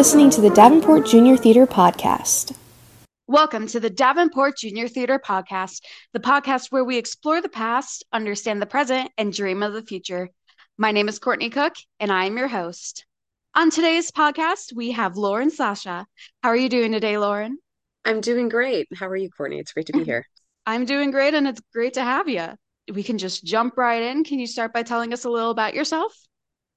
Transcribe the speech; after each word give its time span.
listening 0.00 0.30
to 0.30 0.40
the 0.40 0.48
Davenport 0.48 1.04
Junior 1.04 1.36
Theater 1.36 1.66
Podcast. 1.66 2.56
Welcome 3.26 3.66
to 3.66 3.78
the 3.78 3.90
Davenport 3.90 4.56
Junior 4.56 4.88
Theater 4.88 5.18
Podcast, 5.22 5.82
the 6.14 6.20
podcast 6.20 6.68
where 6.72 6.86
we 6.86 6.96
explore 6.96 7.42
the 7.42 7.50
past, 7.50 8.02
understand 8.10 8.62
the 8.62 8.66
present, 8.66 9.10
and 9.18 9.30
dream 9.30 9.62
of 9.62 9.74
the 9.74 9.82
future. 9.82 10.30
My 10.78 10.90
name 10.90 11.06
is 11.10 11.18
Courtney 11.18 11.50
Cook, 11.50 11.74
and 11.98 12.10
I 12.10 12.24
am 12.24 12.38
your 12.38 12.48
host. 12.48 13.04
On 13.54 13.68
today's 13.68 14.10
podcast, 14.10 14.74
we 14.74 14.92
have 14.92 15.18
Lauren 15.18 15.50
Sciascia. 15.50 16.06
How 16.42 16.48
are 16.48 16.56
you 16.56 16.70
doing 16.70 16.92
today, 16.92 17.18
Lauren? 17.18 17.58
I'm 18.06 18.22
doing 18.22 18.48
great. 18.48 18.88
How 18.94 19.06
are 19.06 19.16
you, 19.16 19.28
Courtney? 19.28 19.58
It's 19.58 19.74
great 19.74 19.84
to 19.88 19.92
be 19.92 20.04
here. 20.04 20.24
I'm 20.66 20.86
doing 20.86 21.10
great, 21.10 21.34
and 21.34 21.46
it's 21.46 21.60
great 21.74 21.92
to 21.94 22.02
have 22.02 22.26
you. 22.26 22.46
We 22.90 23.02
can 23.02 23.18
just 23.18 23.44
jump 23.44 23.76
right 23.76 24.00
in. 24.00 24.24
Can 24.24 24.38
you 24.38 24.46
start 24.46 24.72
by 24.72 24.82
telling 24.82 25.12
us 25.12 25.26
a 25.26 25.30
little 25.30 25.50
about 25.50 25.74
yourself? 25.74 26.16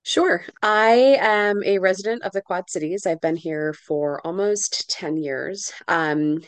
Sure. 0.04 0.46
I 0.62 1.18
am 1.20 1.64
a 1.64 1.80
resident 1.80 2.24
of 2.24 2.34
the 2.34 2.42
Quad 2.42 2.70
Cities. 2.70 3.06
I've 3.06 3.22
been 3.22 3.38
here 3.38 3.74
for 3.74 4.26
almost 4.28 4.90
10 4.90 5.16
years. 5.16 5.72
Um, 5.88 6.42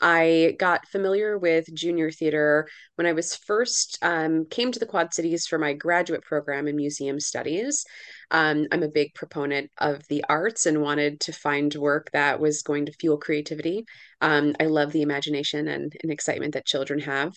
I 0.00 0.56
got 0.58 0.88
familiar 0.88 1.38
with 1.38 1.72
junior 1.74 2.10
theater 2.10 2.66
when 2.96 3.06
I 3.06 3.12
was 3.12 3.36
first 3.36 3.98
um, 4.02 4.46
came 4.46 4.72
to 4.72 4.78
the 4.78 4.86
Quad 4.86 5.14
Cities 5.14 5.46
for 5.46 5.58
my 5.58 5.74
graduate 5.74 6.22
program 6.22 6.66
in 6.66 6.74
museum 6.74 7.20
studies. 7.20 7.84
Um, 8.30 8.66
I'm 8.72 8.82
a 8.82 8.88
big 8.88 9.14
proponent 9.14 9.70
of 9.78 10.02
the 10.08 10.24
arts 10.28 10.64
and 10.66 10.82
wanted 10.82 11.20
to 11.20 11.32
find 11.32 11.72
work 11.74 12.10
that 12.12 12.40
was 12.40 12.62
going 12.62 12.86
to 12.86 12.92
fuel 12.92 13.18
creativity. 13.18 13.84
Um, 14.22 14.56
I 14.58 14.64
love 14.64 14.90
the 14.90 15.02
imagination 15.02 15.68
and, 15.68 15.92
and 16.02 16.10
excitement 16.10 16.54
that 16.54 16.66
children 16.66 16.98
have. 17.00 17.34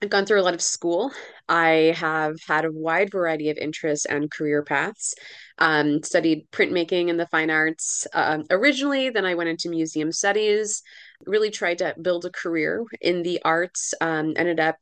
I've 0.00 0.10
gone 0.10 0.26
through 0.26 0.40
a 0.40 0.42
lot 0.42 0.54
of 0.54 0.62
school. 0.62 1.10
I 1.48 1.92
have 1.96 2.36
had 2.46 2.64
a 2.64 2.70
wide 2.70 3.10
variety 3.10 3.50
of 3.50 3.58
interests 3.58 4.06
and 4.06 4.30
career 4.30 4.62
paths. 4.62 5.14
Um, 5.58 6.04
studied 6.04 6.46
printmaking 6.52 7.10
and 7.10 7.18
the 7.18 7.26
fine 7.26 7.50
arts 7.50 8.06
uh, 8.14 8.38
originally, 8.50 9.10
then 9.10 9.24
I 9.24 9.34
went 9.34 9.48
into 9.48 9.68
museum 9.68 10.12
studies, 10.12 10.82
really 11.26 11.50
tried 11.50 11.78
to 11.78 11.96
build 12.00 12.24
a 12.24 12.30
career 12.30 12.84
in 13.00 13.24
the 13.24 13.40
arts, 13.44 13.92
um, 14.00 14.34
ended 14.36 14.60
up 14.60 14.76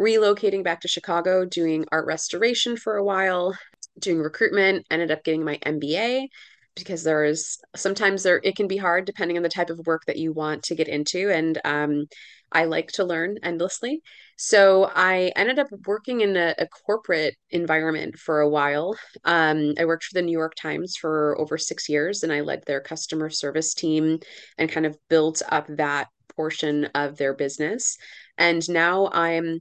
relocating 0.00 0.64
back 0.64 0.80
to 0.80 0.88
Chicago, 0.88 1.44
doing 1.44 1.84
art 1.92 2.06
restoration 2.06 2.76
for 2.76 2.96
a 2.96 3.04
while, 3.04 3.56
doing 4.00 4.18
recruitment, 4.18 4.84
ended 4.90 5.12
up 5.12 5.22
getting 5.22 5.44
my 5.44 5.58
MBA 5.64 6.26
because 6.74 7.04
there's 7.04 7.58
sometimes 7.74 8.22
there 8.22 8.40
it 8.44 8.54
can 8.54 8.68
be 8.68 8.76
hard 8.76 9.06
depending 9.06 9.36
on 9.38 9.42
the 9.42 9.48
type 9.48 9.70
of 9.70 9.80
work 9.86 10.02
that 10.06 10.18
you 10.18 10.30
want 10.32 10.62
to 10.62 10.74
get 10.74 10.88
into 10.88 11.30
and 11.30 11.58
um, 11.64 12.04
I 12.52 12.64
like 12.64 12.92
to 12.92 13.04
learn 13.04 13.38
endlessly. 13.42 14.02
So 14.36 14.90
I 14.94 15.32
ended 15.36 15.58
up 15.58 15.68
working 15.86 16.20
in 16.20 16.36
a, 16.36 16.54
a 16.58 16.66
corporate 16.68 17.34
environment 17.50 18.18
for 18.18 18.40
a 18.40 18.48
while. 18.48 18.96
Um, 19.24 19.74
I 19.78 19.84
worked 19.84 20.04
for 20.04 20.14
the 20.14 20.22
New 20.22 20.32
York 20.36 20.54
Times 20.54 20.96
for 20.96 21.38
over 21.38 21.58
six 21.58 21.88
years 21.88 22.22
and 22.22 22.32
I 22.32 22.40
led 22.40 22.64
their 22.66 22.80
customer 22.80 23.30
service 23.30 23.74
team 23.74 24.18
and 24.58 24.70
kind 24.70 24.86
of 24.86 24.96
built 25.08 25.42
up 25.48 25.66
that 25.76 26.08
portion 26.36 26.86
of 26.94 27.16
their 27.16 27.34
business. 27.34 27.96
And 28.38 28.68
now 28.68 29.08
I'm 29.12 29.60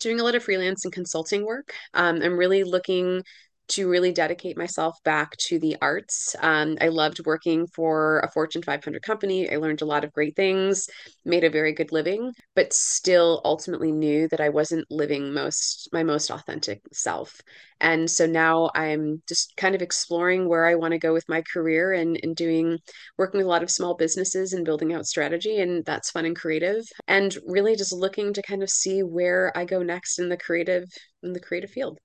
doing 0.00 0.20
a 0.20 0.24
lot 0.24 0.34
of 0.34 0.42
freelance 0.42 0.84
and 0.84 0.92
consulting 0.92 1.44
work. 1.46 1.74
Um, 1.94 2.20
I'm 2.22 2.36
really 2.36 2.64
looking 2.64 3.22
to 3.68 3.88
really 3.88 4.12
dedicate 4.12 4.56
myself 4.56 4.96
back 5.04 5.36
to 5.36 5.58
the 5.58 5.76
arts. 5.80 6.36
Um, 6.40 6.76
I 6.80 6.88
loved 6.88 7.24
working 7.24 7.66
for 7.66 8.20
a 8.20 8.30
Fortune 8.30 8.62
500 8.62 9.02
company. 9.02 9.50
I 9.50 9.56
learned 9.56 9.82
a 9.82 9.86
lot 9.86 10.04
of 10.04 10.12
great 10.12 10.36
things, 10.36 10.88
made 11.24 11.44
a 11.44 11.50
very 11.50 11.72
good 11.72 11.92
living, 11.92 12.32
but 12.54 12.72
still 12.72 13.40
ultimately 13.44 13.92
knew 13.92 14.28
that 14.28 14.40
I 14.40 14.50
wasn't 14.50 14.90
living 14.90 15.32
most 15.32 15.88
my 15.92 16.02
most 16.02 16.30
authentic 16.30 16.82
self. 16.92 17.40
And 17.80 18.10
so 18.10 18.26
now 18.26 18.70
I'm 18.74 19.22
just 19.28 19.56
kind 19.56 19.74
of 19.74 19.82
exploring 19.82 20.48
where 20.48 20.66
I 20.66 20.74
want 20.74 20.92
to 20.92 20.98
go 20.98 21.12
with 21.12 21.28
my 21.28 21.42
career 21.52 21.92
and, 21.92 22.18
and 22.22 22.36
doing 22.36 22.78
working 23.18 23.38
with 23.38 23.46
a 23.46 23.50
lot 23.50 23.62
of 23.62 23.70
small 23.70 23.94
businesses 23.94 24.52
and 24.52 24.64
building 24.64 24.92
out 24.92 25.06
strategy. 25.06 25.58
And 25.58 25.84
that's 25.84 26.10
fun 26.10 26.24
and 26.24 26.36
creative. 26.36 26.84
And 27.08 27.36
really 27.46 27.76
just 27.76 27.92
looking 27.92 28.32
to 28.34 28.42
kind 28.42 28.62
of 28.62 28.70
see 28.70 29.02
where 29.02 29.52
I 29.56 29.64
go 29.64 29.82
next 29.82 30.18
in 30.18 30.28
the 30.28 30.36
creative 30.36 30.84
in 31.22 31.32
the 31.32 31.40
creative 31.40 31.70
field. 31.70 31.98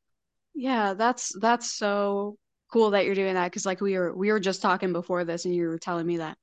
Yeah, 0.54 0.94
that's 0.94 1.32
that's 1.40 1.72
so 1.72 2.38
cool 2.72 2.92
that 2.92 3.06
you're 3.06 3.16
doing 3.16 3.34
that 3.34 3.46
because 3.46 3.66
like 3.66 3.82
we 3.82 3.98
were 3.98 4.16
we 4.16 4.32
were 4.32 4.40
just 4.40 4.62
talking 4.62 4.94
before 4.94 5.24
this 5.24 5.46
and 5.46 5.56
you 5.56 5.68
were 5.68 5.80
telling 5.80 6.06
me 6.06 6.18
that 6.18 6.38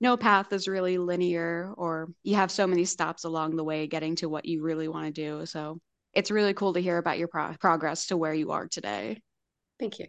no 0.00 0.16
path 0.16 0.52
is 0.52 0.68
really 0.68 0.98
linear 0.98 1.72
or 1.76 2.08
you 2.22 2.36
have 2.36 2.50
so 2.50 2.66
many 2.66 2.84
stops 2.84 3.24
along 3.24 3.56
the 3.56 3.64
way 3.64 3.86
getting 3.86 4.16
to 4.16 4.28
what 4.28 4.44
you 4.44 4.62
really 4.62 4.88
want 4.88 5.06
to 5.06 5.12
do. 5.12 5.46
So 5.46 5.78
it's 6.12 6.30
really 6.30 6.54
cool 6.54 6.72
to 6.74 6.80
hear 6.80 6.98
about 6.98 7.18
your 7.18 7.28
pro- 7.28 7.54
progress 7.60 8.06
to 8.06 8.16
where 8.16 8.34
you 8.34 8.52
are 8.52 8.66
today. 8.66 9.20
Thank 9.78 9.98
you. 9.98 10.06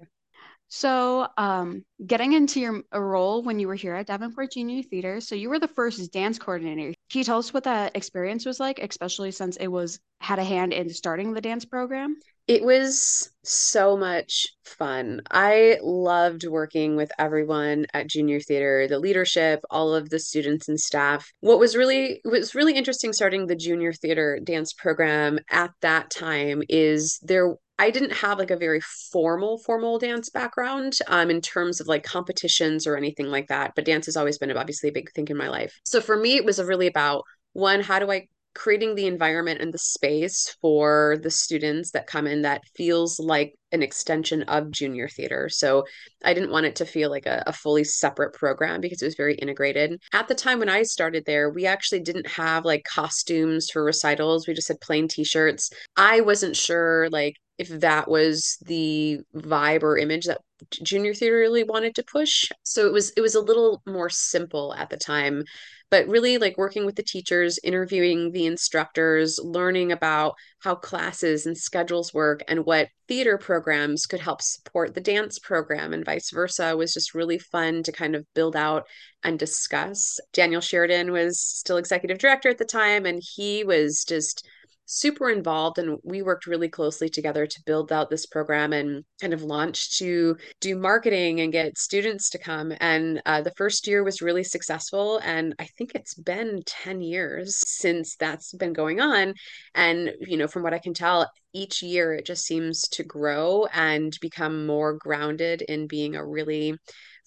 So, 0.71 1.27
um, 1.35 1.83
getting 2.05 2.33
into 2.33 2.59
your 2.59 2.83
role 2.93 3.41
when 3.41 3.59
you 3.59 3.67
were 3.67 3.75
here 3.75 3.95
at 3.95 4.05
Davenport 4.05 4.51
Junior 4.51 4.83
Theater, 4.83 5.19
so 5.19 5.33
you 5.33 5.49
were 5.49 5.57
the 5.57 5.67
first 5.67 6.13
dance 6.13 6.37
coordinator. 6.37 6.93
Can 7.09 7.19
you 7.19 7.23
tell 7.23 7.39
us 7.39 7.51
what 7.51 7.63
that 7.63 7.95
experience 7.95 8.45
was 8.45 8.59
like, 8.59 8.77
especially 8.77 9.31
since 9.31 9.57
it 9.57 9.67
was 9.67 9.99
had 10.21 10.37
a 10.37 10.43
hand 10.43 10.71
in 10.71 10.89
starting 10.89 11.33
the 11.33 11.41
dance 11.41 11.65
program? 11.65 12.17
It 12.49 12.63
was 12.63 13.29
so 13.43 13.95
much 13.95 14.47
fun. 14.65 15.21
I 15.29 15.77
loved 15.83 16.47
working 16.47 16.95
with 16.95 17.11
everyone 17.19 17.85
at 17.93 18.07
Junior 18.07 18.39
Theater, 18.39 18.87
the 18.87 18.97
leadership, 18.97 19.59
all 19.69 19.93
of 19.93 20.09
the 20.09 20.17
students 20.17 20.67
and 20.67 20.79
staff. 20.79 21.31
What 21.41 21.59
was 21.59 21.75
really 21.75 22.21
was 22.25 22.55
really 22.55 22.73
interesting 22.73 23.13
starting 23.13 23.45
the 23.45 23.55
Junior 23.55 23.93
Theater 23.93 24.39
dance 24.43 24.73
program 24.73 25.37
at 25.51 25.69
that 25.81 26.09
time 26.09 26.63
is 26.67 27.19
there 27.21 27.53
I 27.77 27.91
didn't 27.91 28.13
have 28.13 28.39
like 28.39 28.49
a 28.49 28.57
very 28.57 28.81
formal 28.81 29.59
formal 29.59 29.99
dance 29.99 30.31
background 30.31 30.97
um, 31.05 31.29
in 31.29 31.41
terms 31.41 31.79
of 31.79 31.85
like 31.85 32.01
competitions 32.01 32.87
or 32.87 32.97
anything 32.97 33.27
like 33.27 33.49
that. 33.49 33.73
But 33.75 33.85
dance 33.85 34.07
has 34.07 34.17
always 34.17 34.39
been 34.39 34.57
obviously 34.57 34.89
a 34.89 34.93
big 34.93 35.11
thing 35.11 35.27
in 35.27 35.37
my 35.37 35.49
life. 35.49 35.79
So 35.85 36.01
for 36.01 36.17
me, 36.17 36.35
it 36.35 36.45
was 36.45 36.59
really 36.59 36.87
about 36.87 37.25
one, 37.53 37.81
how 37.81 37.99
do 37.99 38.11
I 38.11 38.27
creating 38.59 38.93
the 38.93 39.07
environment 39.07 39.61
and 39.61 39.73
the 39.73 39.77
space 39.77 40.53
for 40.61 41.17
the 41.23 41.31
students 41.31 41.91
that 41.91 42.05
come 42.07 42.27
in 42.27 42.41
that 42.41 42.61
feels 42.75 43.17
like 43.17 43.55
an 43.71 43.81
extension 43.81 44.43
of 44.43 44.69
junior 44.69 45.07
theater. 45.07 45.47
So 45.47 45.85
I 46.25 46.33
didn't 46.33 46.51
want 46.51 46.65
it 46.65 46.75
to 46.75 46.85
feel 46.85 47.09
like 47.09 47.25
a, 47.25 47.41
a, 47.47 47.53
fully 47.53 47.85
separate 47.85 48.33
program 48.33 48.81
because 48.81 49.01
it 49.01 49.05
was 49.05 49.15
very 49.15 49.35
integrated. 49.35 50.01
At 50.11 50.27
the 50.27 50.35
time 50.35 50.59
when 50.59 50.67
I 50.67 50.83
started 50.83 51.23
there, 51.25 51.49
we 51.49 51.65
actually 51.65 52.01
didn't 52.01 52.27
have 52.27 52.65
like 52.65 52.83
costumes 52.83 53.69
for 53.71 53.81
recitals. 53.81 54.45
We 54.45 54.53
just 54.53 54.67
had 54.67 54.81
plain 54.81 55.07
t-shirts. 55.07 55.69
I 55.95 56.19
wasn't 56.19 56.57
sure 56.57 57.07
like 57.11 57.35
if 57.57 57.69
that 57.69 58.09
was 58.09 58.57
the 58.65 59.19
vibe 59.35 59.83
or 59.83 59.97
image 59.97 60.25
that 60.25 60.41
junior 60.71 61.13
theater 61.13 61.37
really 61.37 61.63
wanted 61.63 61.95
to 61.95 62.03
push. 62.03 62.49
So 62.63 62.85
it 62.85 62.93
was 62.93 63.11
it 63.11 63.21
was 63.21 63.35
a 63.35 63.41
little 63.41 63.81
more 63.85 64.09
simple 64.09 64.73
at 64.73 64.89
the 64.89 64.97
time 64.97 65.43
but 65.89 66.07
really 66.07 66.37
like 66.37 66.57
working 66.57 66.85
with 66.85 66.95
the 66.95 67.03
teachers 67.03 67.59
interviewing 67.63 68.31
the 68.31 68.45
instructors 68.45 69.39
learning 69.43 69.91
about 69.91 70.35
how 70.59 70.75
classes 70.75 71.45
and 71.45 71.57
schedules 71.57 72.13
work 72.13 72.43
and 72.47 72.65
what 72.65 72.89
theater 73.07 73.37
programs 73.37 74.05
could 74.05 74.19
help 74.19 74.41
support 74.41 74.93
the 74.93 75.01
dance 75.01 75.39
program 75.39 75.93
and 75.93 76.05
vice 76.05 76.31
versa 76.31 76.75
was 76.75 76.93
just 76.93 77.15
really 77.15 77.39
fun 77.39 77.81
to 77.83 77.91
kind 77.91 78.15
of 78.15 78.25
build 78.35 78.55
out 78.55 78.85
and 79.23 79.39
discuss. 79.39 80.19
Daniel 80.33 80.61
sheridan 80.61 81.11
was 81.11 81.39
still 81.39 81.77
executive 81.77 82.19
director 82.19 82.49
at 82.49 82.57
the 82.57 82.65
time 82.65 83.05
and 83.05 83.21
he 83.35 83.63
was 83.63 84.03
just 84.07 84.47
super 84.91 85.29
involved 85.29 85.77
and 85.77 85.99
we 86.03 86.23
worked 86.23 86.47
really 86.47 86.67
closely 86.67 87.09
together 87.09 87.45
to 87.45 87.61
build 87.63 87.91
out 87.91 88.09
this 88.09 88.25
program 88.25 88.73
and 88.73 89.05
kind 89.21 89.33
of 89.33 89.43
launch 89.43 89.99
to 89.99 90.35
do 90.61 90.75
marketing 90.75 91.41
and 91.41 91.51
get 91.51 91.77
students 91.77 92.31
to 92.31 92.39
come. 92.39 92.73
And 92.79 93.21
uh, 93.27 93.43
the 93.43 93.53
first 93.55 93.85
year 93.85 94.03
was 94.03 94.19
really 94.21 94.43
successful 94.43 95.19
and 95.23 95.53
i 95.59 95.65
think 95.77 95.91
it's 95.93 96.15
been 96.15 96.63
10 96.65 97.01
years 97.01 97.55
since 97.67 98.15
that's 98.15 98.51
been 98.53 98.73
going 98.73 98.99
on. 98.99 99.35
And 99.75 100.11
you 100.21 100.37
know 100.37 100.47
from 100.47 100.63
what 100.63 100.73
i 100.73 100.79
can 100.79 100.95
tell 100.95 101.29
each 101.53 101.83
year 101.83 102.13
it 102.13 102.25
just 102.25 102.45
seems 102.45 102.87
to 102.89 103.03
grow 103.03 103.67
and 103.73 104.17
become 104.21 104.65
more 104.65 104.93
grounded 104.93 105.61
in 105.61 105.87
being 105.87 106.15
a 106.15 106.25
really 106.25 106.75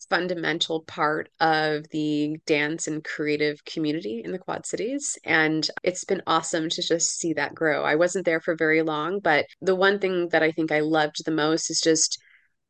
fundamental 0.09 0.83
part 0.83 1.29
of 1.41 1.89
the 1.91 2.37
dance 2.47 2.87
and 2.87 3.05
creative 3.05 3.65
community 3.65 4.23
in 4.25 4.33
the 4.33 4.39
Quad 4.39 4.67
Cities. 4.67 5.19
And 5.25 5.69
it's 5.83 6.05
been 6.05 6.23
awesome 6.27 6.69
to 6.71 6.83
just 6.83 7.19
see 7.19 7.33
that 7.35 7.55
grow. 7.55 7.85
I 7.85 7.97
wasn't 7.97 8.25
there 8.25 8.41
for 8.41 8.55
very 8.57 8.83
long, 8.83 9.21
but 9.21 9.47
the 9.61 9.75
one 9.75 9.99
thing 9.99 10.29
that 10.29 10.43
I 10.43 10.53
think 10.53 10.73
I 10.73 10.81
loved 10.81 11.25
the 11.25 11.31
most 11.31 11.71
is 11.71 11.81
just 11.81 12.19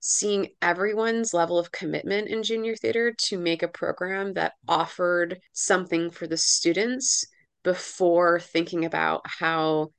seeing 0.00 0.48
everyone's 0.60 1.32
level 1.32 1.58
of 1.58 1.70
commitment 1.70 2.28
in 2.28 2.42
junior 2.42 2.74
theater 2.74 3.14
to 3.16 3.38
make 3.38 3.62
a 3.62 3.68
program 3.68 4.32
that 4.34 4.54
offered 4.66 5.38
something 5.52 6.10
for 6.10 6.26
the 6.26 6.36
students 6.36 7.24
before 7.62 8.40
thinking 8.40 8.84
about 8.84 9.22
how 9.24 9.90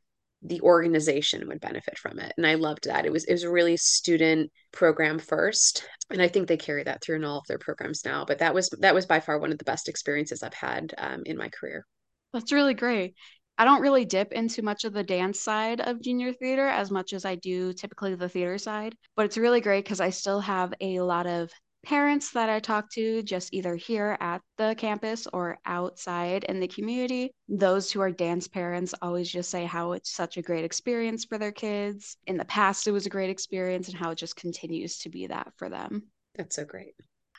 the 0.44 0.62
organization 0.62 1.48
would 1.48 1.62
benefit 1.62 1.98
from 1.98 2.20
it 2.20 2.34
and 2.38 2.46
i 2.46 2.56
loved 2.56 2.86
that. 2.86 3.06
It 3.06 3.12
was 3.12 3.24
it 3.26 3.32
was 3.32 3.44
a 3.44 3.52
really 3.52 3.78
student 3.78 4.52
program 4.72 5.20
first 5.20 5.88
and 6.10 6.22
i 6.22 6.28
think 6.28 6.48
they 6.48 6.58
carry 6.58 6.84
that 6.84 7.02
through 7.02 7.18
in 7.18 7.24
all 7.24 7.40
of 7.40 7.48
their 7.48 7.58
programs 7.58 8.04
now 8.06 8.26
but 8.26 8.40
that 8.40 8.54
was 8.54 8.70
that 8.80 8.96
was 8.96 9.06
by 9.06 9.20
far 9.20 9.40
one 9.40 9.52
of 9.52 9.58
the 9.58 9.64
best 9.64 9.88
experiences 9.88 10.44
i've 10.44 10.54
had 10.54 10.94
um, 10.98 11.24
in 11.26 11.38
my 11.38 11.50
career. 11.50 11.86
That's 12.34 12.52
really 12.52 12.74
great. 12.74 13.16
I 13.58 13.66
don't 13.66 13.82
really 13.82 14.06
dip 14.06 14.32
into 14.32 14.64
much 14.64 14.84
of 14.84 14.94
the 14.94 15.04
dance 15.04 15.40
side 15.40 15.80
of 15.80 16.02
junior 16.02 16.34
theater 16.34 16.68
as 16.68 16.90
much 16.90 17.14
as 17.14 17.24
i 17.24 17.36
do 17.36 17.72
typically 17.74 18.16
the 18.16 18.30
theater 18.30 18.58
side 18.58 18.96
but 19.16 19.26
it's 19.26 19.38
really 19.38 19.62
great 19.62 19.86
because 19.86 20.02
i 20.02 20.10
still 20.10 20.40
have 20.40 20.74
a 20.82 21.00
lot 21.02 21.28
of 21.28 21.52
parents 21.84 22.32
that 22.32 22.50
I 22.50 22.60
talk 22.60 22.90
to, 22.92 23.22
just 23.24 23.54
either 23.54 23.76
here 23.76 24.18
at 24.20 24.42
the 24.58 24.76
campus 24.78 25.28
or 25.32 25.58
outside 25.66 26.46
in 26.46 26.60
the 26.60 26.68
community, 26.68 27.32
those 27.48 27.92
who 27.92 28.02
are 28.02 28.12
dance 28.12 28.48
parents 28.48 28.94
always 29.02 29.30
just 29.30 29.52
say 29.52 29.66
how 29.66 29.92
it's 29.92 30.12
such 30.12 30.38
a 30.38 30.42
great 30.42 30.66
experience 30.66 31.26
for 31.26 31.38
their 31.38 31.52
kids. 31.52 32.18
In 32.26 32.38
the 32.38 32.46
past, 32.46 32.88
it 32.88 32.92
was 32.92 33.06
a 33.06 33.10
great 33.10 33.30
experience, 33.30 33.90
and 33.90 33.98
how 33.98 34.12
it 34.12 34.18
just 34.18 34.36
continues 34.36 35.00
to 35.00 35.10
be 35.10 35.28
that 35.28 35.54
for 35.58 35.70
them. 35.70 36.04
That's 36.36 36.56
so 36.56 36.66
great. 36.66 36.96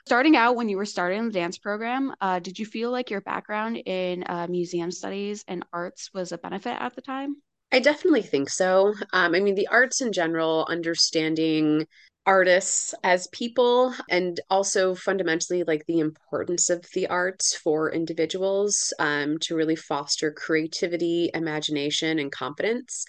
Starting 0.06 0.36
out 0.36 0.54
when 0.54 0.68
you 0.68 0.76
were 0.76 0.84
starting 0.84 1.24
the 1.24 1.32
dance 1.32 1.56
program, 1.56 2.14
uh, 2.20 2.38
did 2.38 2.58
you 2.58 2.66
feel 2.66 2.90
like 2.90 3.10
your 3.10 3.22
background 3.22 3.78
in 3.86 4.22
uh, 4.28 4.46
museum 4.50 4.90
studies 4.90 5.42
and 5.48 5.64
arts 5.72 6.10
was 6.12 6.30
a 6.30 6.38
benefit 6.38 6.76
at 6.78 6.94
the 6.94 7.00
time? 7.00 7.36
I 7.72 7.80
definitely 7.80 8.22
think 8.22 8.50
so. 8.50 8.94
Um, 9.14 9.34
I 9.34 9.40
mean, 9.40 9.54
the 9.54 9.66
arts 9.68 10.02
in 10.02 10.12
general, 10.12 10.66
understanding 10.68 11.86
artists 12.26 12.94
as 13.04 13.26
people 13.28 13.94
and 14.08 14.40
also 14.48 14.94
fundamentally 14.94 15.62
like 15.64 15.84
the 15.86 15.98
importance 15.98 16.70
of 16.70 16.84
the 16.94 17.06
arts 17.08 17.54
for 17.56 17.92
individuals 17.92 18.92
um, 18.98 19.38
to 19.40 19.54
really 19.54 19.76
foster 19.76 20.32
creativity 20.32 21.30
imagination 21.34 22.18
and 22.18 22.32
confidence. 22.32 23.04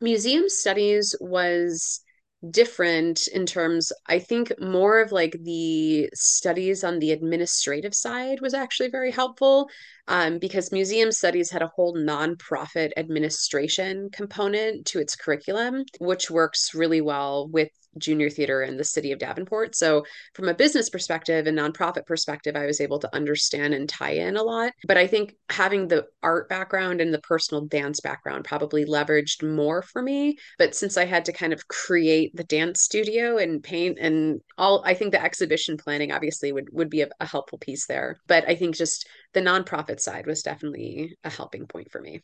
Museum 0.00 0.48
studies 0.48 1.14
was 1.20 2.02
different 2.50 3.26
in 3.28 3.44
terms 3.44 3.90
i 4.06 4.16
think 4.16 4.52
more 4.60 5.00
of 5.00 5.10
like 5.10 5.36
the 5.42 6.08
studies 6.14 6.84
on 6.84 7.00
the 7.00 7.10
administrative 7.10 7.92
side 7.92 8.40
was 8.40 8.54
actually 8.54 8.88
very 8.88 9.10
helpful 9.10 9.68
um, 10.06 10.38
because 10.38 10.70
museum 10.70 11.10
studies 11.10 11.50
had 11.50 11.62
a 11.62 11.70
whole 11.74 11.96
nonprofit 11.96 12.92
administration 12.96 14.08
component 14.12 14.86
to 14.86 15.00
its 15.00 15.16
curriculum 15.16 15.82
which 15.98 16.30
works 16.30 16.74
really 16.74 17.00
well 17.00 17.48
with 17.48 17.70
junior 17.98 18.30
theater 18.30 18.62
in 18.62 18.76
the 18.76 18.84
city 18.84 19.12
of 19.12 19.18
Davenport. 19.18 19.74
So, 19.74 20.04
from 20.34 20.48
a 20.48 20.54
business 20.54 20.90
perspective 20.90 21.46
and 21.46 21.58
nonprofit 21.58 22.06
perspective, 22.06 22.56
I 22.56 22.66
was 22.66 22.80
able 22.80 22.98
to 23.00 23.14
understand 23.14 23.74
and 23.74 23.88
tie 23.88 24.12
in 24.12 24.36
a 24.36 24.42
lot. 24.42 24.72
But 24.86 24.96
I 24.96 25.06
think 25.06 25.34
having 25.50 25.88
the 25.88 26.06
art 26.22 26.48
background 26.48 27.00
and 27.00 27.12
the 27.12 27.20
personal 27.20 27.66
dance 27.66 28.00
background 28.00 28.44
probably 28.44 28.84
leveraged 28.84 29.42
more 29.42 29.82
for 29.82 30.02
me. 30.02 30.36
But 30.58 30.74
since 30.74 30.96
I 30.96 31.04
had 31.04 31.24
to 31.26 31.32
kind 31.32 31.52
of 31.52 31.68
create 31.68 32.34
the 32.34 32.44
dance 32.44 32.82
studio 32.82 33.38
and 33.38 33.62
paint 33.62 33.98
and 34.00 34.40
all, 34.56 34.82
I 34.84 34.94
think 34.94 35.12
the 35.12 35.22
exhibition 35.22 35.76
planning 35.76 36.12
obviously 36.12 36.52
would 36.52 36.68
would 36.72 36.90
be 36.90 37.02
a, 37.02 37.08
a 37.20 37.26
helpful 37.26 37.58
piece 37.58 37.86
there. 37.86 38.18
But 38.26 38.48
I 38.48 38.54
think 38.54 38.76
just 38.76 39.08
the 39.34 39.40
nonprofit 39.40 40.00
side 40.00 40.26
was 40.26 40.42
definitely 40.42 41.16
a 41.24 41.30
helping 41.30 41.66
point 41.66 41.90
for 41.90 42.00
me. 42.00 42.22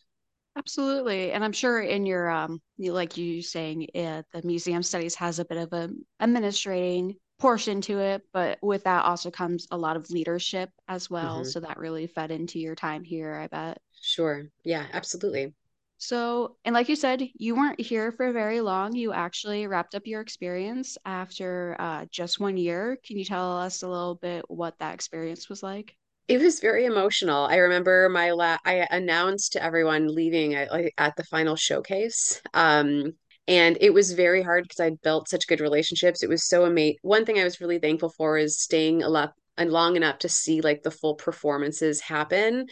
Absolutely. 0.57 1.33
And 1.33 1.45
I'm 1.45 1.53
sure 1.53 1.81
in 1.81 2.07
your 2.07 2.31
um 2.31 2.61
you 2.77 2.93
like 2.93 3.17
you 3.17 3.43
saying 3.43 3.89
uh, 3.95 4.23
the 4.33 4.43
museum 4.45 4.83
studies 4.83 5.15
has 5.17 5.39
a 5.39 5.45
bit 5.45 5.59
of 5.59 5.73
a 5.73 5.91
administrating 6.21 7.17
portion 7.39 7.81
to 7.83 7.99
it, 7.99 8.23
but 8.33 8.59
with 8.63 8.85
that 8.85 9.05
also 9.05 9.31
comes 9.31 9.67
a 9.71 9.77
lot 9.77 9.97
of 9.97 10.11
leadership 10.11 10.71
as 10.89 11.11
well. 11.11 11.41
Mm-hmm. 11.41 11.49
So 11.49 11.61
that 11.61 11.79
really 11.79 12.07
fed 12.07 12.31
into 12.31 12.59
your 12.59 12.75
time 12.75 13.03
here, 13.03 13.35
I 13.35 13.49
bet. 13.49 13.79
Sure. 14.01 14.45
Yeah, 14.65 14.87
absolutely. 14.93 15.55
So, 15.99 16.57
and 16.65 16.75
like 16.75 16.89
you 16.89 16.97
said, 16.97 17.27
you 17.35 17.57
weren't 17.57 17.81
here 17.81 18.13
for 18.13 18.33
very 18.33 18.61
long. 18.61 18.95
You 18.95 19.13
actually 19.13 19.67
wrapped 19.67 19.95
up 19.95 20.07
your 20.07 20.21
experience 20.21 20.99
after 21.05 21.77
uh, 21.79 22.07
just 22.11 22.39
one 22.39 22.57
year. 22.57 22.99
Can 23.05 23.17
you 23.17 23.25
tell 23.25 23.59
us 23.59 23.83
a 23.83 23.89
little 23.89 24.17
bit 24.17 24.45
what 24.49 24.79
that 24.79 24.95
experience 24.95 25.49
was 25.49 25.63
like? 25.63 25.97
It 26.27 26.41
was 26.41 26.61
very 26.61 26.87
emotional. 26.87 27.45
I 27.45 27.57
remember 27.57 28.09
my 28.09 28.31
la 28.31 28.57
I 28.65 28.87
announced 28.91 29.53
to 29.53 29.63
everyone 29.63 30.09
leaving 30.09 30.55
at 30.55 30.71
like 30.71 30.95
at 30.97 31.17
the 31.17 31.25
final 31.25 31.57
showcase. 31.57 32.41
Um, 32.55 33.13
and 33.47 33.77
it 33.81 33.93
was 33.93 34.13
very 34.13 34.43
hard 34.43 34.65
because 34.65 34.81
I'd 34.81 35.03
built 35.03 35.29
such 35.29 35.47
good 35.47 35.61
relationships. 35.61 36.23
It 36.23 36.31
was 36.31 36.47
so 36.47 36.65
amazing. 36.65 36.97
One 37.03 37.27
thing 37.27 37.39
I 37.39 37.45
was 37.45 37.61
really 37.61 37.79
thankful 37.79 38.11
for 38.17 38.39
is 38.39 38.59
staying 38.59 39.03
a 39.03 39.09
lot 39.09 39.33
and 39.59 39.71
long 39.71 39.97
enough 39.97 40.19
to 40.21 40.29
see 40.29 40.63
like 40.63 40.83
the 40.83 40.91
full 40.91 41.15
performances 41.15 42.01
happen 42.01 42.67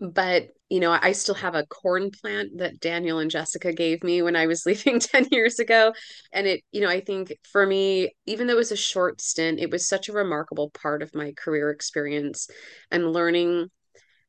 but 0.00 0.48
you 0.68 0.80
know 0.80 0.96
i 1.00 1.12
still 1.12 1.34
have 1.34 1.54
a 1.54 1.66
corn 1.66 2.10
plant 2.10 2.58
that 2.58 2.80
daniel 2.80 3.18
and 3.18 3.30
jessica 3.30 3.72
gave 3.72 4.02
me 4.04 4.20
when 4.20 4.36
i 4.36 4.46
was 4.46 4.66
leaving 4.66 5.00
10 5.00 5.28
years 5.30 5.58
ago. 5.58 5.92
And 6.32 6.46
it 6.46 6.62
you 6.72 6.80
know 6.80 6.88
i 6.88 7.00
think 7.00 7.36
for 7.50 7.66
me 7.66 8.14
even 8.26 8.46
though 8.46 8.54
it 8.54 8.58
was 8.58 8.72
a 8.72 8.76
short 8.76 9.20
stint 9.20 9.60
it 9.60 9.70
was 9.70 9.88
such 9.88 10.08
a 10.08 10.12
remarkable 10.12 10.70
part 10.70 11.02
of 11.02 11.14
my 11.14 11.32
career 11.36 11.70
experience. 11.70 12.48
And 12.90 13.12
learning 13.12 13.68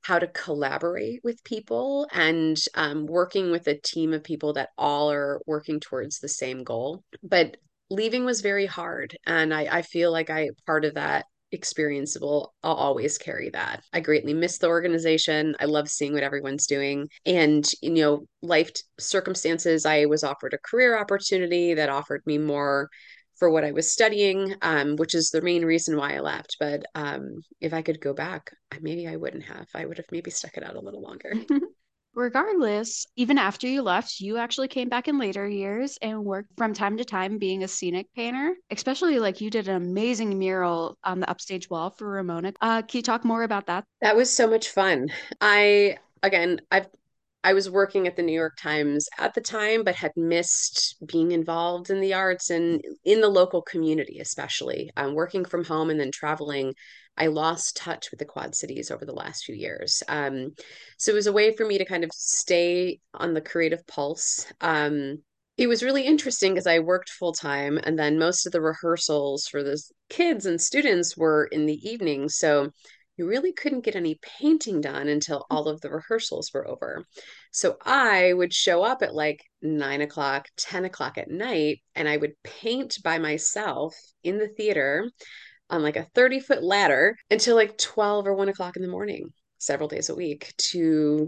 how 0.02 0.20
to 0.20 0.28
collaborate 0.28 1.20
with 1.24 1.44
people 1.44 2.08
and 2.14 2.58
um, 2.76 3.06
working 3.08 3.52
with 3.52 3.68
a 3.68 3.78
team 3.78 4.14
of 4.14 4.24
people 4.24 4.54
that 4.54 4.70
all 4.78 5.12
are 5.12 5.42
working 5.46 5.82
towards 5.82 6.20
the 6.20 6.30
same 6.30 6.64
goal. 6.64 7.04
But 7.24 7.58
leaving 7.90 8.24
was 8.26 8.42
very 8.42 8.66
hard 8.66 9.18
and 9.26 9.54
I, 9.54 9.78
I 9.78 9.82
feel 9.82 10.12
like 10.12 10.30
i 10.30 10.50
part 10.66 10.84
of 10.84 10.96
that 10.96 11.26
experienceable 11.54 12.50
i'll 12.64 12.76
always 12.76 13.18
carry 13.18 13.50
that. 13.50 13.82
I 13.94 14.02
greatly 14.02 14.34
miss 14.34 14.58
the 14.58 14.68
organization. 14.68 15.56
I 15.60 15.66
love 15.66 15.90
seeing 15.90 16.14
what 16.14 16.24
everyone's 16.24 16.68
doing. 16.68 17.08
And 17.26 17.70
you 17.82 17.92
know 17.92 18.28
life 18.42 18.72
circumstances 19.00 19.86
i 19.86 20.06
was 20.06 20.24
offered 20.24 20.54
a 20.54 20.58
career 20.70 20.98
opportunity 20.98 21.74
that 21.74 21.90
offered 21.90 22.22
me 22.26 22.38
more 22.38 22.90
for 23.38 23.50
what 23.50 23.64
i 23.64 23.72
was 23.72 23.92
studying 23.92 24.56
um, 24.62 24.96
which 24.96 25.16
is 25.16 25.30
the 25.30 25.42
main 25.42 25.64
reason 25.66 25.98
why 25.98 26.16
i 26.16 26.20
left. 26.20 26.58
But 26.60 26.86
um, 26.96 27.42
if 27.62 27.74
i 27.74 27.82
could 27.82 28.02
go 28.02 28.14
back 28.14 28.52
maybe 28.82 29.08
i 29.08 29.16
wouldn't 29.16 29.46
have. 29.46 29.68
I 29.74 29.86
would 29.86 29.98
have 29.98 30.12
maybe 30.12 30.32
stuck 30.32 30.58
it 30.58 30.64
out 30.64 30.76
a 30.76 30.82
little 30.82 31.02
longer 31.02 31.34
Regardless, 32.18 33.06
even 33.16 33.38
after 33.38 33.68
you 33.68 33.84
left, 33.84 34.20
you 34.20 34.38
actually 34.38 34.70
came 34.70 34.90
back 34.90 35.08
in 35.08 35.20
later 35.20 35.48
years 35.48 36.00
and 36.02 36.26
worked 36.26 36.50
from 36.58 36.74
time 36.74 36.98
to 36.98 37.06
time 37.06 37.38
being 37.38 37.64
a 37.64 37.68
scenic 37.68 38.08
painter. 38.16 38.56
Especially 38.72 39.20
like 39.20 39.40
you 39.40 39.52
did 39.52 39.68
an 39.68 39.76
amazing 39.76 40.40
mural 40.40 40.98
on 41.04 41.20
the 41.20 41.30
upstage 41.30 41.70
wall 41.70 41.92
for 41.92 42.08
Ramona. 42.08 42.54
Uh, 42.60 42.82
can 42.82 42.98
you 42.98 43.02
talk 43.04 43.24
more 43.24 43.44
about 43.44 43.68
that? 43.68 43.84
That 44.02 44.16
was 44.16 44.36
so 44.36 44.48
much 44.48 44.70
fun. 44.70 45.10
I 45.42 46.00
again, 46.24 46.60
I've 46.72 46.88
I 47.44 47.54
was 47.54 47.70
working 47.70 48.08
at 48.08 48.16
the 48.16 48.24
New 48.24 48.34
York 48.34 48.58
Times 48.58 49.08
at 49.18 49.34
the 49.34 49.42
time, 49.42 49.84
but 49.84 49.96
had 49.96 50.12
missed 50.16 50.98
being 51.06 51.32
involved 51.32 51.90
in 51.90 52.02
the 52.02 52.14
arts 52.14 52.50
and 52.50 52.82
in 53.06 53.22
the 53.22 53.30
local 53.30 53.62
community, 53.62 54.20
especially 54.20 54.92
um, 54.98 55.14
working 55.14 55.46
from 55.46 55.64
home 55.64 55.90
and 55.90 56.00
then 56.00 56.12
traveling. 56.12 56.74
I 57.18 57.28
lost 57.28 57.78
touch 57.78 58.12
with 58.12 58.20
the 58.20 58.26
Quad 58.26 58.54
Cities 58.54 58.92
over 58.92 59.06
the 59.06 59.14
last 59.14 59.46
few 59.46 59.56
years. 59.56 60.04
Um, 60.08 60.52
so 60.98 61.12
it 61.12 61.16
was 61.16 61.28
a 61.28 61.34
way 61.34 61.56
for 61.56 61.66
me 61.66 61.78
to 61.78 61.86
kind 61.86 62.04
of 62.04 62.12
stay 62.14 63.00
on 63.14 63.34
the 63.34 63.42
creative 63.42 63.86
pulse. 63.88 64.46
Um, 64.62 65.24
it 65.58 65.68
was 65.68 65.82
really 65.82 66.04
interesting 66.04 66.54
because 66.54 66.68
I 66.68 66.80
worked 66.80 67.10
full 67.10 67.34
time, 67.34 67.80
and 67.84 67.98
then 67.98 68.20
most 68.20 68.46
of 68.46 68.52
the 68.52 68.62
rehearsals 68.62 69.48
for 69.48 69.64
the 69.64 69.82
kids 70.10 70.46
and 70.46 70.62
students 70.62 71.18
were 71.18 71.46
in 71.46 71.66
the 71.66 71.90
evening. 71.90 72.30
So 72.30 72.72
you 73.18 73.28
really 73.28 73.52
couldn't 73.52 73.84
get 73.84 73.96
any 73.96 74.20
painting 74.22 74.80
done 74.80 75.08
until 75.08 75.40
mm. 75.40 75.46
all 75.50 75.68
of 75.68 75.82
the 75.82 75.90
rehearsals 75.90 76.52
were 76.54 76.68
over. 76.68 77.04
So 77.52 77.78
I 77.84 78.34
would 78.34 78.54
show 78.54 78.84
up 78.84 79.02
at 79.02 79.16
like 79.16 79.44
nine 79.62 80.02
o'clock, 80.02 80.48
10 80.58 80.86
o'clock 80.86 81.18
at 81.18 81.30
night, 81.30 81.80
and 81.96 82.08
I 82.08 82.18
would 82.18 82.34
paint 82.44 82.98
by 83.04 83.18
myself 83.18 83.96
in 84.24 84.38
the 84.38 84.48
theater 84.48 85.10
on 85.70 85.84
like 85.84 85.98
a 85.98 86.08
30 86.16 86.40
foot 86.40 86.64
ladder 86.64 87.18
until 87.30 87.56
like 87.56 87.78
12 87.78 88.28
or 88.28 88.34
1 88.34 88.50
o'clock 88.50 88.78
in 88.78 88.82
the 88.82 88.88
morning, 88.88 89.30
several 89.58 89.90
days 89.90 90.10
a 90.10 90.16
week 90.16 90.54
to 90.58 91.28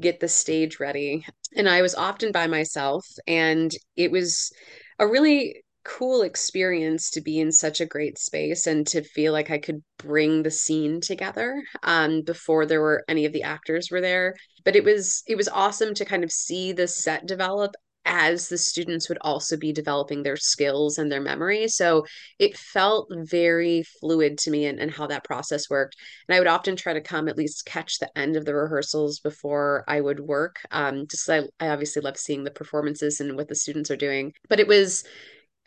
get 0.00 0.20
the 0.20 0.28
stage 0.28 0.80
ready. 0.80 1.24
And 1.54 1.68
I 1.68 1.82
was 1.82 1.94
often 1.94 2.32
by 2.32 2.46
myself, 2.46 3.06
and 3.26 3.70
it 3.96 4.10
was 4.10 4.50
a 4.98 5.06
really 5.06 5.62
cool 5.84 6.22
experience 6.22 7.10
to 7.10 7.20
be 7.20 7.38
in 7.38 7.52
such 7.52 7.80
a 7.80 7.86
great 7.86 8.18
space 8.18 8.66
and 8.66 8.86
to 8.88 9.02
feel 9.02 9.32
like 9.32 9.50
I 9.50 9.58
could 9.58 9.82
bring 9.98 10.42
the 10.42 10.50
scene 10.50 11.00
together 11.00 11.62
um, 11.82 12.22
before 12.22 12.66
there 12.66 12.80
were 12.80 13.04
any 13.08 13.24
of 13.24 13.32
the 13.32 13.42
actors 13.42 13.90
were 13.90 14.00
there. 14.00 14.34
But 14.64 14.76
it 14.76 14.84
was 14.84 15.22
it 15.26 15.36
was 15.36 15.48
awesome 15.48 15.94
to 15.94 16.04
kind 16.04 16.24
of 16.24 16.32
see 16.32 16.72
the 16.72 16.88
set 16.88 17.26
develop 17.26 17.74
as 18.08 18.48
the 18.48 18.56
students 18.58 19.08
would 19.08 19.18
also 19.20 19.56
be 19.56 19.70
developing 19.70 20.22
their 20.22 20.36
skills 20.36 20.96
and 20.96 21.12
their 21.12 21.20
memory. 21.20 21.68
So 21.68 22.06
it 22.38 22.56
felt 22.56 23.08
very 23.10 23.84
fluid 24.00 24.38
to 24.38 24.50
me 24.50 24.64
and, 24.64 24.80
and 24.80 24.90
how 24.90 25.06
that 25.08 25.24
process 25.24 25.68
worked. 25.68 25.94
And 26.26 26.34
I 26.34 26.38
would 26.38 26.48
often 26.48 26.74
try 26.74 26.94
to 26.94 27.02
come 27.02 27.28
at 27.28 27.36
least 27.36 27.66
catch 27.66 27.98
the 27.98 28.10
end 28.18 28.36
of 28.36 28.46
the 28.46 28.54
rehearsals 28.54 29.20
before 29.20 29.84
I 29.86 30.00
would 30.00 30.20
work. 30.20 30.56
Um, 30.70 31.06
just 31.06 31.28
I, 31.28 31.42
I 31.60 31.68
obviously 31.68 32.00
love 32.00 32.16
seeing 32.16 32.44
the 32.44 32.50
performances 32.50 33.20
and 33.20 33.36
what 33.36 33.48
the 33.48 33.54
students 33.54 33.90
are 33.90 33.96
doing. 33.96 34.32
But 34.48 34.58
it 34.58 34.66
was 34.66 35.04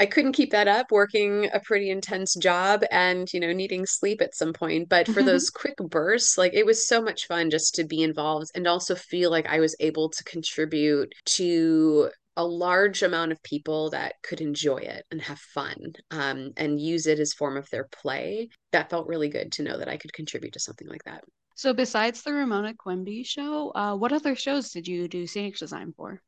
I 0.02 0.08
couldn't 0.08 0.32
keep 0.34 0.50
that 0.50 0.68
up 0.68 0.92
working 0.92 1.48
a 1.54 1.60
pretty 1.60 1.92
intense 1.92 2.34
job 2.34 2.84
and, 2.90 3.32
you 3.32 3.40
know, 3.40 3.54
needing 3.54 3.86
sleep 3.86 4.20
at 4.20 4.34
some 4.34 4.52
point. 4.52 4.90
But 4.90 5.08
for 5.08 5.22
those 5.22 5.52
quick 5.52 5.78
bursts, 5.78 6.40
like 6.40 6.56
it 6.56 6.66
was 6.66 6.88
so 6.88 7.04
much 7.04 7.28
fun 7.28 7.52
just 7.52 7.76
to 7.76 7.84
be 7.84 8.02
involved 8.02 8.50
and 8.56 8.66
also 8.66 8.96
feel 8.96 9.30
like 9.30 9.46
I 9.46 9.60
was 9.60 9.76
able 9.80 10.10
to 10.10 10.24
contribute 10.24 11.14
to 11.38 12.10
a 12.36 12.44
large 12.44 13.04
amount 13.04 13.32
of 13.32 13.44
people 13.44 13.92
that 13.92 14.16
could 14.24 14.42
enjoy 14.42 14.78
it 14.78 15.06
and 15.12 15.22
have 15.22 15.38
fun 15.38 15.94
um, 16.10 16.52
and 16.58 16.82
use 16.82 17.06
it 17.06 17.20
as 17.20 17.34
form 17.34 17.56
of 17.56 17.70
their 17.70 17.88
play. 17.92 18.50
That 18.72 18.90
felt 18.90 19.06
really 19.06 19.30
good 19.30 19.52
to 19.52 19.64
know 19.64 19.78
that 19.78 19.88
I 19.88 19.98
could 19.98 20.14
contribute 20.14 20.54
to 20.54 20.60
something 20.60 20.88
like 20.88 21.04
that. 21.04 21.24
So 21.54 21.76
besides 21.76 22.24
the 22.24 22.34
Ramona 22.34 22.74
Quimby 22.74 23.24
show, 23.24 23.72
uh, 23.76 23.96
what 23.96 24.14
other 24.14 24.34
shows 24.34 24.72
did 24.72 24.88
you 24.88 25.08
do 25.08 25.28
scenic 25.28 25.58
design 25.58 25.94
for? 25.96 26.24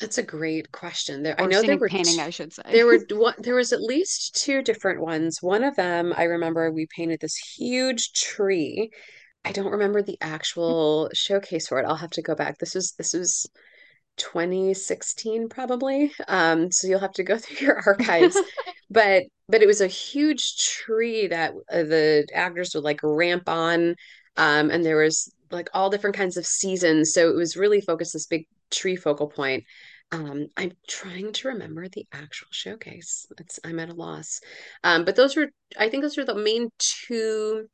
That's 0.00 0.18
a 0.18 0.22
great 0.22 0.70
question. 0.72 1.22
There, 1.22 1.40
I 1.40 1.46
know 1.46 1.62
there 1.62 1.78
were 1.78 1.88
painting, 1.88 2.20
I 2.20 2.30
should 2.30 2.52
say. 2.52 2.62
there 2.70 2.86
were 2.86 2.98
one, 3.10 3.34
there 3.38 3.54
was 3.54 3.72
at 3.72 3.80
least 3.80 4.36
two 4.42 4.62
different 4.62 5.00
ones. 5.00 5.38
One 5.40 5.64
of 5.64 5.76
them, 5.76 6.12
I 6.16 6.24
remember 6.24 6.70
we 6.70 6.86
painted 6.94 7.20
this 7.20 7.36
huge 7.36 8.12
tree. 8.12 8.90
I 9.44 9.52
don't 9.52 9.72
remember 9.72 10.02
the 10.02 10.18
actual 10.20 11.08
showcase 11.14 11.68
for 11.68 11.78
it. 11.78 11.86
I'll 11.86 11.96
have 11.96 12.10
to 12.10 12.22
go 12.22 12.34
back. 12.34 12.58
This 12.58 12.74
was 12.74 12.92
this 12.92 13.14
was 13.14 13.46
2016 14.16 15.48
probably. 15.48 16.12
Um, 16.28 16.70
so 16.70 16.88
you'll 16.88 17.00
have 17.00 17.12
to 17.12 17.24
go 17.24 17.38
through 17.38 17.66
your 17.66 17.82
archives. 17.86 18.36
But 18.88 19.24
but 19.48 19.62
it 19.62 19.66
was 19.66 19.80
a 19.80 19.88
huge 19.88 20.58
tree 20.58 21.26
that 21.26 21.54
uh, 21.72 21.82
the 21.82 22.24
actors 22.32 22.72
would 22.72 22.84
like 22.84 23.00
ramp 23.02 23.48
on. 23.48 23.96
Um, 24.36 24.70
and 24.70 24.84
there 24.84 24.98
was 24.98 25.32
like 25.50 25.68
all 25.74 25.90
different 25.90 26.16
kinds 26.16 26.36
of 26.36 26.46
seasons. 26.46 27.12
So 27.12 27.30
it 27.30 27.36
was 27.36 27.56
really 27.56 27.80
focused 27.80 28.12
this 28.12 28.26
big 28.26 28.46
tree 28.70 28.96
focal 28.96 29.28
point. 29.28 29.64
Um, 30.12 30.46
I'm 30.56 30.72
trying 30.88 31.32
to 31.34 31.48
remember 31.48 31.88
the 31.88 32.06
actual 32.12 32.48
showcase. 32.52 33.26
It's 33.38 33.58
I'm 33.64 33.80
at 33.80 33.88
a 33.90 33.94
loss. 33.94 34.40
Um, 34.84 35.04
but 35.04 35.16
those 35.16 35.36
were 35.36 35.48
I 35.78 35.88
think 35.88 36.02
those 36.02 36.16
were 36.16 36.24
the 36.24 36.34
main 36.34 36.70
two 36.78 37.66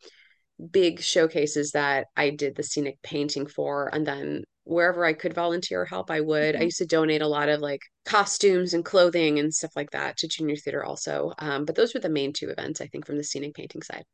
big 0.70 1.00
showcases 1.00 1.72
that 1.72 2.06
I 2.16 2.30
did 2.30 2.56
the 2.56 2.62
scenic 2.62 3.00
painting 3.02 3.46
for. 3.46 3.88
And 3.94 4.06
then 4.06 4.44
wherever 4.64 5.04
I 5.04 5.12
could 5.12 5.34
volunteer 5.34 5.82
or 5.82 5.86
help, 5.86 6.10
I 6.10 6.20
would. 6.20 6.56
I 6.56 6.60
Mhm. 6.60 6.64
used 6.64 6.78
to 6.78 6.86
donate 6.86 7.22
a 7.22 7.28
lot 7.28 7.48
of 7.48 7.60
like 7.60 7.80
costumes 8.04 8.74
and 8.74 8.84
clothing 8.84 9.38
and 9.38 9.52
stuff 9.52 9.72
like 9.76 9.90
that 9.90 10.16
to 10.18 10.28
junior 10.28 10.56
theater 10.56 10.84
also. 10.84 11.32
Um, 11.38 11.64
but 11.64 11.74
those 11.74 11.94
were 11.94 12.00
the 12.00 12.08
main 12.08 12.32
two 12.32 12.50
events, 12.50 12.80
I 12.80 12.86
think, 12.86 13.06
from 13.06 13.16
the 13.18 13.24
scenic 13.24 13.54
painting 13.54 13.82
side. 13.82 14.04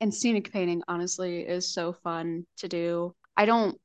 And 0.00 0.14
scenic 0.14 0.52
painting, 0.52 0.82
honestly, 0.88 1.40
is 1.42 1.72
so 1.72 1.92
fun 1.92 2.46
to 2.58 2.68
do. 2.68 3.14
I 3.36 3.46
don't 3.46 3.78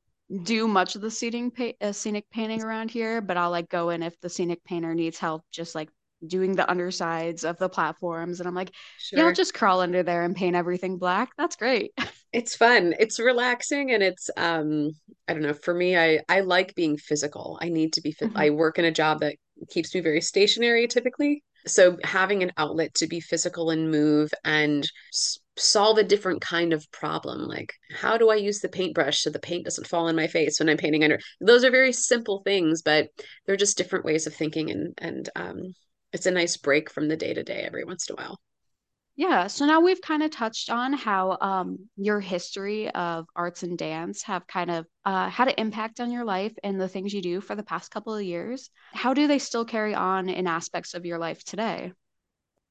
do 0.44 0.66
much 0.68 0.94
of 0.96 1.02
the 1.02 1.10
scenic 1.10 1.54
pa 1.56 1.72
uh, 1.80 1.92
scenic 1.92 2.28
painting 2.30 2.62
around 2.62 2.90
here, 2.90 3.20
but 3.20 3.36
I'll 3.36 3.50
like 3.50 3.68
go 3.68 3.90
in 3.90 4.02
if 4.02 4.18
the 4.20 4.30
scenic 4.30 4.62
painter 4.64 4.94
needs 4.94 5.18
help, 5.18 5.44
just 5.50 5.74
like 5.74 5.90
doing 6.26 6.54
the 6.56 6.68
undersides 6.70 7.44
of 7.44 7.58
the 7.58 7.68
platforms. 7.68 8.40
And 8.40 8.48
I'm 8.48 8.54
like, 8.54 8.70
yeah, 9.14 9.24
I'll 9.24 9.32
just 9.32 9.54
crawl 9.54 9.80
under 9.80 10.02
there 10.02 10.22
and 10.22 10.36
paint 10.36 10.56
everything 10.56 10.98
black. 10.98 11.30
That's 11.36 11.56
great. 11.56 11.92
It's 12.32 12.56
fun. 12.56 12.94
It's 12.98 13.20
relaxing 13.20 13.92
and 13.92 14.02
it's 14.02 14.28
um 14.36 14.90
I 15.28 15.34
don't 15.34 15.42
know, 15.42 15.54
for 15.54 15.72
me 15.72 15.96
I 15.96 16.20
I 16.28 16.40
like 16.40 16.74
being 16.74 16.96
physical. 16.96 17.58
I 17.60 17.68
need 17.68 17.92
to 17.94 18.00
be 18.00 18.12
fit. 18.12 18.30
Mhm. 18.30 18.36
I 18.36 18.50
work 18.50 18.78
in 18.78 18.84
a 18.84 18.90
job 18.90 19.20
that 19.20 19.36
keeps 19.70 19.94
me 19.94 20.00
very 20.00 20.20
stationary 20.20 20.88
typically. 20.88 21.44
So 21.66 21.96
having 22.02 22.42
an 22.42 22.52
outlet 22.56 22.92
to 22.94 23.06
be 23.06 23.20
physical 23.20 23.70
and 23.70 23.90
move 23.90 24.32
and 24.44 24.90
solve 25.56 25.98
a 25.98 26.04
different 26.04 26.40
kind 26.40 26.72
of 26.72 26.90
problem, 26.92 27.46
like 27.48 27.72
how 27.96 28.16
do 28.18 28.30
I 28.30 28.36
use 28.36 28.60
the 28.60 28.68
paintbrush 28.68 29.20
so 29.20 29.30
the 29.30 29.38
paint 29.38 29.64
doesn't 29.64 29.86
fall 29.86 30.08
in 30.08 30.16
my 30.16 30.26
face 30.26 30.58
when 30.58 30.68
I'm 30.68 30.76
painting 30.76 31.04
under. 31.04 31.20
Those 31.40 31.64
are 31.64 31.70
very 31.70 31.92
simple 31.92 32.42
things, 32.44 32.82
but 32.82 33.08
they're 33.46 33.56
just 33.56 33.76
different 33.78 34.04
ways 34.04 34.26
of 34.26 34.34
thinking 34.34 34.70
and 34.70 34.94
and 34.98 35.28
um 35.36 35.74
it's 36.12 36.26
a 36.26 36.30
nice 36.30 36.56
break 36.56 36.90
from 36.90 37.08
the 37.08 37.16
day 37.16 37.34
to 37.34 37.42
day 37.42 37.62
every 37.62 37.84
once 37.84 38.08
in 38.08 38.14
a 38.14 38.16
while. 38.16 38.40
Yeah, 39.16 39.46
so 39.46 39.64
now 39.64 39.80
we've 39.80 40.00
kind 40.00 40.24
of 40.24 40.32
touched 40.32 40.70
on 40.70 40.92
how 40.92 41.38
um, 41.40 41.88
your 41.96 42.18
history 42.18 42.90
of 42.90 43.26
arts 43.36 43.62
and 43.62 43.78
dance 43.78 44.22
have 44.24 44.46
kind 44.48 44.70
of 44.72 44.86
uh, 45.04 45.28
had 45.28 45.48
an 45.48 45.54
impact 45.56 46.00
on 46.00 46.10
your 46.10 46.24
life 46.24 46.52
and 46.64 46.80
the 46.80 46.88
things 46.88 47.14
you 47.14 47.22
do 47.22 47.40
for 47.40 47.54
the 47.54 47.62
past 47.62 47.92
couple 47.92 48.14
of 48.14 48.22
years. 48.24 48.70
How 48.92 49.14
do 49.14 49.28
they 49.28 49.38
still 49.38 49.64
carry 49.64 49.94
on 49.94 50.28
in 50.28 50.48
aspects 50.48 50.94
of 50.94 51.06
your 51.06 51.18
life 51.18 51.44
today? 51.44 51.92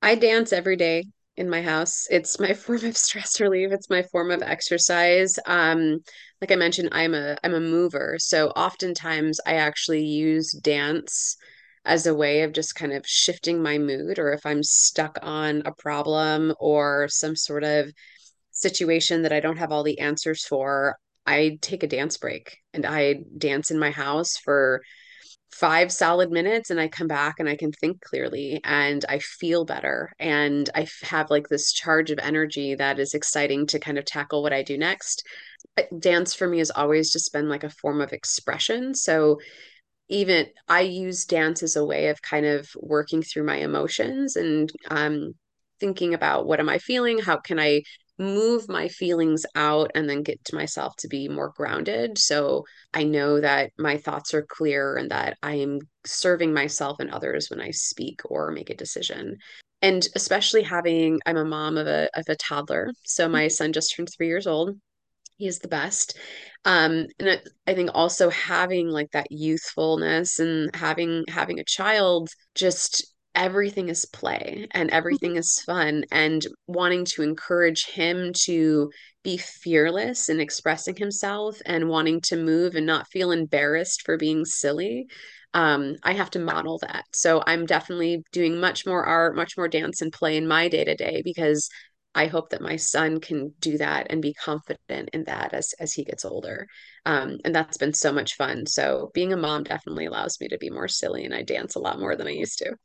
I 0.01 0.15
dance 0.15 0.53
every 0.53 0.75
day 0.75 1.05
in 1.37 1.49
my 1.49 1.61
house. 1.61 2.07
It's 2.09 2.39
my 2.39 2.53
form 2.53 2.85
of 2.85 2.97
stress 2.97 3.39
relief. 3.39 3.71
It's 3.71 3.89
my 3.89 4.03
form 4.03 4.31
of 4.31 4.41
exercise. 4.41 5.37
Um, 5.45 5.99
like 6.41 6.51
I 6.51 6.55
mentioned, 6.55 6.89
I'm 6.91 7.13
a 7.13 7.37
I'm 7.43 7.53
a 7.53 7.59
mover, 7.59 8.17
so 8.19 8.49
oftentimes 8.49 9.39
I 9.45 9.55
actually 9.55 10.05
use 10.05 10.51
dance 10.51 11.37
as 11.85 12.07
a 12.07 12.15
way 12.15 12.43
of 12.43 12.53
just 12.53 12.75
kind 12.75 12.93
of 12.93 13.05
shifting 13.05 13.61
my 13.61 13.77
mood, 13.77 14.19
or 14.19 14.31
if 14.31 14.45
I'm 14.45 14.63
stuck 14.63 15.19
on 15.21 15.63
a 15.65 15.73
problem 15.73 16.53
or 16.59 17.07
some 17.09 17.35
sort 17.35 17.63
of 17.63 17.91
situation 18.51 19.23
that 19.23 19.33
I 19.33 19.39
don't 19.39 19.57
have 19.57 19.71
all 19.71 19.83
the 19.83 19.99
answers 19.99 20.45
for, 20.45 20.97
I 21.25 21.57
take 21.61 21.83
a 21.83 21.87
dance 21.87 22.17
break 22.17 22.57
and 22.73 22.85
I 22.85 23.21
dance 23.37 23.71
in 23.71 23.79
my 23.79 23.91
house 23.91 24.37
for 24.37 24.81
five 25.53 25.91
solid 25.91 26.31
minutes 26.31 26.71
and 26.71 26.79
I 26.79 26.87
come 26.87 27.07
back 27.07 27.39
and 27.39 27.47
I 27.47 27.55
can 27.55 27.71
think 27.71 28.01
clearly 28.01 28.59
and 28.63 29.05
I 29.07 29.19
feel 29.19 29.65
better 29.65 30.11
and 30.19 30.67
I 30.73 30.87
have 31.03 31.29
like 31.29 31.47
this 31.47 31.71
charge 31.71 32.09
of 32.09 32.19
energy 32.19 32.75
that 32.75 32.99
is 32.99 33.13
exciting 33.13 33.67
to 33.67 33.79
kind 33.79 33.99
of 33.99 34.05
tackle 34.05 34.41
what 34.41 34.53
I 34.53 34.63
do 34.63 34.77
next. 34.77 35.25
Dance 35.99 36.33
for 36.33 36.47
me 36.47 36.57
has 36.57 36.71
always 36.71 37.11
just 37.13 37.31
been 37.33 37.49
like 37.49 37.63
a 37.63 37.69
form 37.69 38.01
of 38.01 38.13
expression. 38.13 38.95
So 38.95 39.39
even 40.09 40.47
I 40.67 40.81
use 40.81 41.25
dance 41.25 41.61
as 41.61 41.75
a 41.75 41.85
way 41.85 42.07
of 42.07 42.21
kind 42.21 42.45
of 42.45 42.69
working 42.75 43.21
through 43.21 43.45
my 43.45 43.57
emotions 43.57 44.35
and 44.35 44.71
um, 44.89 45.33
thinking 45.79 46.15
about 46.15 46.47
what 46.47 46.59
am 46.59 46.69
I 46.69 46.79
feeling? 46.79 47.19
How 47.19 47.37
can 47.37 47.59
I 47.59 47.83
move 48.17 48.69
my 48.69 48.87
feelings 48.87 49.45
out 49.55 49.91
and 49.95 50.09
then 50.09 50.23
get 50.23 50.43
to 50.45 50.55
myself 50.55 50.95
to 50.97 51.07
be 51.07 51.27
more 51.27 51.53
grounded? 51.55 52.17
So 52.17 52.65
I 52.93 53.03
know 53.03 53.41
that 53.41 53.71
my 53.77 53.97
thoughts 53.97 54.33
are 54.33 54.45
clear 54.47 54.97
and 54.97 55.11
that 55.11 55.37
I 55.41 55.55
am 55.55 55.79
serving 56.05 56.53
myself 56.53 56.99
and 56.99 57.09
others 57.09 57.49
when 57.49 57.61
I 57.61 57.71
speak 57.71 58.21
or 58.25 58.51
make 58.51 58.69
a 58.69 58.75
decision. 58.75 59.37
And 59.81 60.07
especially 60.15 60.63
having, 60.63 61.19
I'm 61.25 61.37
a 61.37 61.45
mom 61.45 61.77
of 61.77 61.87
a 61.87 62.09
of 62.15 62.25
a 62.29 62.35
toddler. 62.35 62.91
So 63.03 63.27
my 63.27 63.47
son 63.49 63.73
just 63.73 63.95
turned 63.95 64.09
three 64.09 64.27
years 64.27 64.47
old 64.47 64.77
he 65.37 65.47
is 65.47 65.59
the 65.59 65.67
best. 65.67 66.17
Um, 66.65 67.07
and 67.19 67.29
I, 67.29 67.41
I 67.67 67.73
think 67.73 67.91
also 67.93 68.29
having 68.29 68.87
like 68.87 69.11
that 69.11 69.31
youthfulness 69.31 70.39
and 70.39 70.73
having 70.75 71.25
having 71.27 71.59
a 71.59 71.65
child, 71.65 72.29
just 72.55 73.12
everything 73.35 73.89
is 73.89 74.05
play 74.05 74.67
and 74.71 74.89
everything 74.91 75.35
is 75.37 75.61
fun 75.65 76.03
and 76.11 76.45
wanting 76.67 77.05
to 77.05 77.23
encourage 77.23 77.85
him 77.85 78.31
to 78.33 78.91
be 79.23 79.37
fearless 79.37 80.29
in 80.29 80.39
expressing 80.39 80.95
himself 80.95 81.57
and 81.65 81.89
wanting 81.89 82.21
to 82.21 82.35
move 82.35 82.75
and 82.75 82.85
not 82.85 83.07
feel 83.07 83.31
embarrassed 83.31 84.03
for 84.03 84.17
being 84.17 84.45
silly. 84.45 85.07
Um, 85.53 85.95
I 86.03 86.13
have 86.13 86.29
to 86.31 86.39
model 86.39 86.79
that. 86.79 87.05
So 87.13 87.43
I'm 87.45 87.65
definitely 87.65 88.23
doing 88.31 88.59
much 88.59 88.85
more 88.85 89.03
art, 89.05 89.35
much 89.35 89.57
more 89.57 89.67
dance 89.67 90.01
and 90.01 90.11
play 90.11 90.37
in 90.37 90.47
my 90.47 90.67
day 90.67 90.83
to 90.83 90.95
day 90.95 91.21
because 91.23 91.69
I 92.15 92.27
hope 92.27 92.49
that 92.49 92.61
my 92.61 92.75
son 92.75 93.19
can 93.19 93.53
do 93.59 93.77
that 93.79 94.07
and 94.09 94.21
be 94.21 94.33
confident 94.35 95.09
in 95.13 95.23
that 95.25 95.53
as 95.53 95.73
as 95.79 95.93
he 95.93 96.03
gets 96.03 96.25
older. 96.25 96.67
Um, 97.05 97.37
and 97.43 97.55
that's 97.55 97.77
been 97.77 97.93
so 97.93 98.11
much 98.11 98.35
fun. 98.35 98.67
So 98.67 99.09
being 99.13 99.33
a 99.33 99.37
mom 99.37 99.63
definitely 99.63 100.05
allows 100.05 100.39
me 100.39 100.47
to 100.49 100.57
be 100.59 100.69
more 100.69 100.87
silly 100.87 101.25
and 101.25 101.33
I 101.33 101.41
dance 101.43 101.75
a 101.75 101.79
lot 101.79 101.99
more 101.99 102.15
than 102.15 102.27
I 102.27 102.31
used 102.31 102.59
to. 102.59 102.75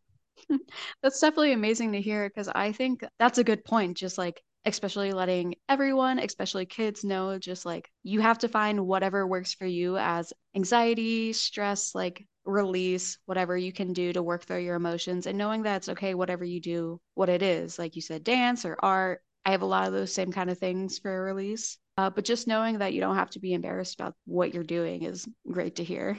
That's 1.02 1.20
definitely 1.20 1.52
amazing 1.52 1.92
to 1.92 2.00
hear 2.00 2.28
because 2.28 2.48
I 2.48 2.72
think 2.72 3.04
that's 3.18 3.38
a 3.38 3.44
good 3.44 3.64
point. 3.64 3.96
Just 3.96 4.18
like, 4.18 4.42
especially 4.64 5.12
letting 5.12 5.54
everyone, 5.68 6.18
especially 6.18 6.66
kids, 6.66 7.04
know 7.04 7.38
just 7.38 7.64
like 7.64 7.90
you 8.02 8.20
have 8.20 8.38
to 8.38 8.48
find 8.48 8.86
whatever 8.86 9.26
works 9.26 9.54
for 9.54 9.66
you 9.66 9.96
as 9.96 10.32
anxiety, 10.54 11.32
stress, 11.32 11.94
like 11.94 12.26
release, 12.44 13.18
whatever 13.26 13.56
you 13.56 13.72
can 13.72 13.92
do 13.92 14.12
to 14.12 14.22
work 14.22 14.44
through 14.44 14.60
your 14.60 14.76
emotions, 14.76 15.26
and 15.26 15.38
knowing 15.38 15.62
that 15.62 15.76
it's 15.76 15.88
okay, 15.90 16.14
whatever 16.14 16.44
you 16.44 16.60
do, 16.60 17.00
what 17.14 17.28
it 17.28 17.42
is. 17.42 17.78
Like 17.78 17.96
you 17.96 18.02
said, 18.02 18.24
dance 18.24 18.64
or 18.64 18.76
art. 18.80 19.22
I 19.44 19.52
have 19.52 19.62
a 19.62 19.66
lot 19.66 19.86
of 19.86 19.92
those 19.92 20.12
same 20.12 20.32
kind 20.32 20.50
of 20.50 20.58
things 20.58 20.98
for 20.98 21.24
release. 21.24 21.78
Uh, 21.96 22.10
but 22.10 22.24
just 22.24 22.46
knowing 22.46 22.78
that 22.78 22.92
you 22.92 23.00
don't 23.00 23.16
have 23.16 23.30
to 23.30 23.40
be 23.40 23.54
embarrassed 23.54 23.98
about 23.98 24.14
what 24.24 24.54
you're 24.54 24.62
doing 24.62 25.02
is 25.02 25.26
great 25.50 25.76
to 25.76 25.84
hear. 25.84 26.18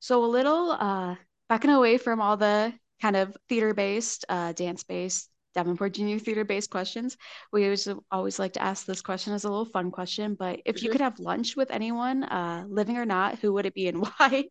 So 0.00 0.24
a 0.24 0.26
little 0.26 0.72
uh, 0.72 1.16
backing 1.48 1.70
away 1.70 1.98
from 1.98 2.20
all 2.20 2.36
the 2.36 2.72
kind 3.00 3.16
of 3.16 3.36
theater-based, 3.48 4.24
uh, 4.28 4.52
dance-based, 4.52 5.28
Davenport 5.54 5.94
Junior 5.94 6.18
theater-based 6.18 6.70
questions, 6.70 7.16
we 7.52 7.64
always 7.64 7.88
always 8.10 8.38
like 8.38 8.52
to 8.54 8.62
ask 8.62 8.86
this 8.86 9.02
question 9.02 9.32
as 9.32 9.44
a 9.44 9.48
little 9.50 9.64
fun 9.64 9.90
question. 9.90 10.34
But 10.34 10.60
if 10.64 10.82
you 10.82 10.88
Mhm. 10.88 10.90
could 10.90 11.00
have 11.00 11.18
lunch 11.18 11.56
with 11.56 11.70
anyone, 11.72 12.22
uh, 12.24 12.64
living 12.68 12.96
or 12.96 13.04
not, 13.06 13.38
who 13.40 13.52
would 13.54 13.66
it 13.66 13.74
be 13.74 13.88
and 13.88 14.02
why? 14.18 14.44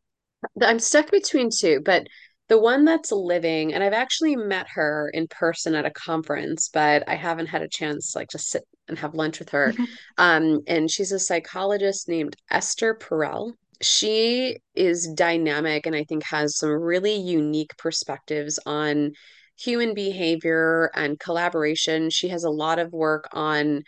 I'm 0.61 0.79
stuck 0.79 1.11
between 1.11 1.49
two, 1.49 1.81
but 1.83 2.07
the 2.47 2.59
one 2.59 2.85
that's 2.85 3.11
living, 3.11 3.73
and 3.73 3.83
I've 3.83 3.93
actually 3.93 4.35
met 4.35 4.67
her 4.73 5.09
in 5.13 5.27
person 5.27 5.75
at 5.75 5.85
a 5.85 5.91
conference, 5.91 6.69
but 6.73 7.03
I 7.07 7.15
haven't 7.15 7.47
had 7.47 7.61
a 7.61 7.67
chance 7.67 8.15
like 8.15 8.29
to 8.29 8.39
sit 8.39 8.63
and 8.87 8.97
have 8.99 9.13
lunch 9.13 9.39
with 9.39 9.49
her. 9.49 9.75
Um, 10.17 10.61
and 10.67 10.89
she's 10.89 11.11
a 11.11 11.19
psychologist 11.19 12.07
named 12.07 12.35
Esther 12.49 12.95
Perel. 12.95 13.53
She 13.81 14.57
is 14.75 15.07
dynamic 15.13 15.85
and 15.85 15.95
I 15.95 16.03
think 16.03 16.23
has 16.23 16.57
some 16.57 16.69
really 16.69 17.15
unique 17.15 17.75
perspectives 17.77 18.59
on 18.65 19.13
human 19.57 19.93
behavior 19.93 20.91
and 20.95 21.19
collaboration. 21.19 22.09
She 22.09 22.29
has 22.29 22.43
a 22.43 22.49
lot 22.49 22.79
of 22.79 22.91
work 22.93 23.27
on 23.33 23.83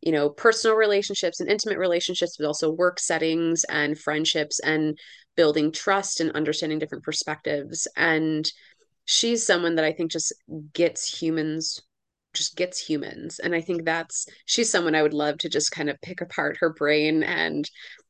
you 0.00 0.12
know, 0.12 0.30
personal 0.30 0.76
relationships 0.76 1.40
and 1.40 1.50
intimate 1.50 1.78
relationships, 1.78 2.36
but 2.38 2.46
also 2.46 2.70
work 2.70 3.00
settings 3.00 3.64
and 3.64 3.98
friendships 3.98 4.60
and 4.60 4.98
building 5.36 5.72
trust 5.72 6.20
and 6.20 6.30
understanding 6.32 6.78
different 6.78 7.04
perspectives. 7.04 7.88
And 7.96 8.50
she's 9.04 9.44
someone 9.44 9.74
that 9.74 9.84
I 9.84 9.92
think 9.92 10.12
just 10.12 10.32
gets 10.72 11.20
humans 11.20 11.80
just 12.34 12.56
gets 12.56 12.78
humans. 12.78 13.38
And 13.38 13.54
I 13.54 13.60
think 13.60 13.84
that's 13.84 14.26
she's 14.44 14.70
someone 14.70 14.94
I 14.94 15.02
would 15.02 15.14
love 15.14 15.38
to 15.38 15.48
just 15.48 15.72
kind 15.72 15.88
of 15.90 16.00
pick 16.02 16.20
apart 16.20 16.58
her 16.60 16.72
brain 16.72 17.22
and 17.22 17.68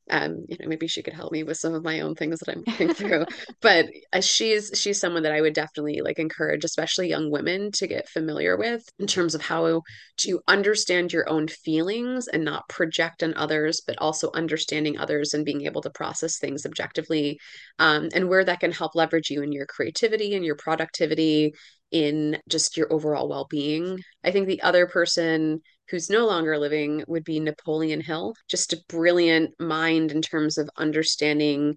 um, 0.09 0.45
you 0.47 0.57
know, 0.59 0.67
maybe 0.67 0.87
she 0.87 1.03
could 1.03 1.13
help 1.13 1.31
me 1.31 1.43
with 1.43 1.57
some 1.57 1.73
of 1.73 1.83
my 1.83 2.01
own 2.01 2.15
things 2.15 2.39
that 2.39 2.49
I'm 2.49 2.63
going 2.77 2.93
through. 2.93 3.25
but 3.61 3.87
uh, 4.13 4.21
she's 4.21 4.71
she's 4.73 4.99
someone 4.99 5.23
that 5.23 5.31
I 5.31 5.41
would 5.41 5.53
definitely 5.53 6.01
like 6.01 6.19
encourage, 6.19 6.63
especially 6.63 7.09
young 7.09 7.31
women, 7.31 7.71
to 7.73 7.87
get 7.87 8.09
familiar 8.09 8.57
with 8.57 8.83
in 8.99 9.07
terms 9.07 9.35
of 9.35 9.41
how 9.41 9.81
to 10.17 10.41
understand 10.47 11.13
your 11.13 11.29
own 11.29 11.47
feelings 11.47 12.27
and 12.27 12.43
not 12.43 12.67
project 12.69 13.23
on 13.23 13.33
others, 13.35 13.81
but 13.85 13.97
also 13.99 14.31
understanding 14.33 14.97
others 14.97 15.33
and 15.33 15.45
being 15.45 15.65
able 15.65 15.81
to 15.81 15.89
process 15.89 16.37
things 16.37 16.65
objectively, 16.65 17.39
um, 17.79 18.09
and 18.13 18.29
where 18.29 18.43
that 18.43 18.59
can 18.59 18.71
help 18.71 18.95
leverage 18.95 19.29
you 19.29 19.41
in 19.41 19.51
your 19.51 19.65
creativity 19.65 20.35
and 20.35 20.45
your 20.45 20.55
productivity 20.55 21.53
in 21.91 22.37
just 22.47 22.77
your 22.77 22.91
overall 22.91 23.27
well-being. 23.27 23.99
I 24.23 24.31
think 24.31 24.47
the 24.47 24.61
other 24.61 24.87
person 24.87 25.61
who's 25.89 26.09
no 26.09 26.25
longer 26.25 26.57
living 26.57 27.03
would 27.07 27.23
be 27.23 27.39
Napoleon 27.39 28.01
Hill, 28.01 28.33
just 28.47 28.73
a 28.73 28.83
brilliant 28.87 29.59
mind 29.59 30.11
in 30.11 30.21
terms 30.21 30.57
of 30.57 30.69
understanding 30.77 31.75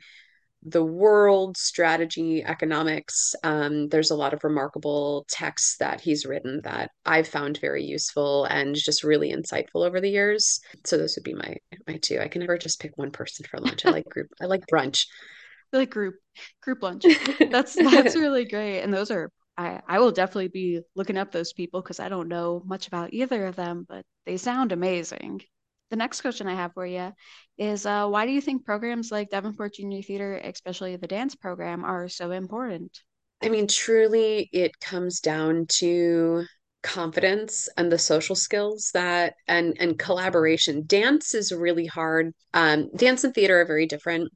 the 0.64 0.84
world, 0.84 1.56
strategy, 1.56 2.44
economics. 2.44 3.34
Um, 3.42 3.88
there's 3.88 4.12
a 4.12 4.16
lot 4.16 4.32
of 4.32 4.44
remarkable 4.44 5.26
texts 5.28 5.76
that 5.78 6.00
he's 6.00 6.24
written 6.24 6.60
that 6.62 6.90
I've 7.04 7.26
found 7.26 7.58
very 7.60 7.84
useful 7.84 8.44
and 8.44 8.76
just 8.76 9.02
really 9.02 9.32
insightful 9.32 9.84
over 9.84 10.00
the 10.00 10.10
years. 10.10 10.60
So 10.84 10.96
those 10.96 11.16
would 11.16 11.24
be 11.24 11.34
my 11.34 11.56
my 11.88 11.98
two. 12.00 12.20
I 12.20 12.28
can 12.28 12.40
never 12.40 12.56
just 12.58 12.80
pick 12.80 12.96
one 12.96 13.10
person 13.10 13.44
for 13.50 13.58
lunch. 13.58 13.84
I 13.84 13.90
like 13.90 14.08
group. 14.08 14.28
I 14.40 14.46
like 14.46 14.62
brunch. 14.72 15.06
I 15.72 15.78
like 15.78 15.90
group 15.90 16.14
group 16.62 16.82
lunch. 16.82 17.06
That's 17.50 17.74
that's 17.74 18.14
really 18.14 18.44
great. 18.44 18.82
And 18.82 18.92
those 18.92 19.10
are 19.10 19.30
I, 19.56 19.80
I 19.86 19.98
will 19.98 20.12
definitely 20.12 20.48
be 20.48 20.80
looking 20.94 21.18
up 21.18 21.30
those 21.30 21.52
people 21.52 21.82
because 21.82 22.00
I 22.00 22.08
don't 22.08 22.28
know 22.28 22.62
much 22.64 22.86
about 22.86 23.12
either 23.12 23.46
of 23.46 23.56
them, 23.56 23.86
but 23.88 24.04
they 24.24 24.36
sound 24.36 24.72
amazing. 24.72 25.42
The 25.90 25.96
next 25.96 26.22
question 26.22 26.46
I 26.46 26.54
have 26.54 26.72
for 26.72 26.86
you 26.86 27.12
is 27.58 27.84
uh, 27.84 28.08
why 28.08 28.24
do 28.24 28.32
you 28.32 28.40
think 28.40 28.64
programs 28.64 29.12
like 29.12 29.28
Davenport 29.30 29.74
Junior 29.74 30.02
Theater, 30.02 30.40
especially 30.42 30.96
the 30.96 31.06
dance 31.06 31.34
program, 31.34 31.84
are 31.84 32.08
so 32.08 32.30
important? 32.30 32.98
I 33.42 33.48
mean, 33.48 33.66
truly, 33.66 34.48
it 34.52 34.80
comes 34.80 35.20
down 35.20 35.66
to 35.78 36.44
confidence 36.82 37.68
and 37.76 37.92
the 37.92 37.98
social 37.98 38.34
skills 38.34 38.90
that 38.92 39.34
and 39.46 39.76
and 39.78 39.98
collaboration 39.98 40.82
dance 40.86 41.32
is 41.32 41.52
really 41.52 41.86
hard 41.86 42.34
um 42.54 42.90
dance 42.96 43.22
and 43.22 43.32
theater 43.34 43.60
are 43.60 43.64
very 43.64 43.86
different 43.86 44.32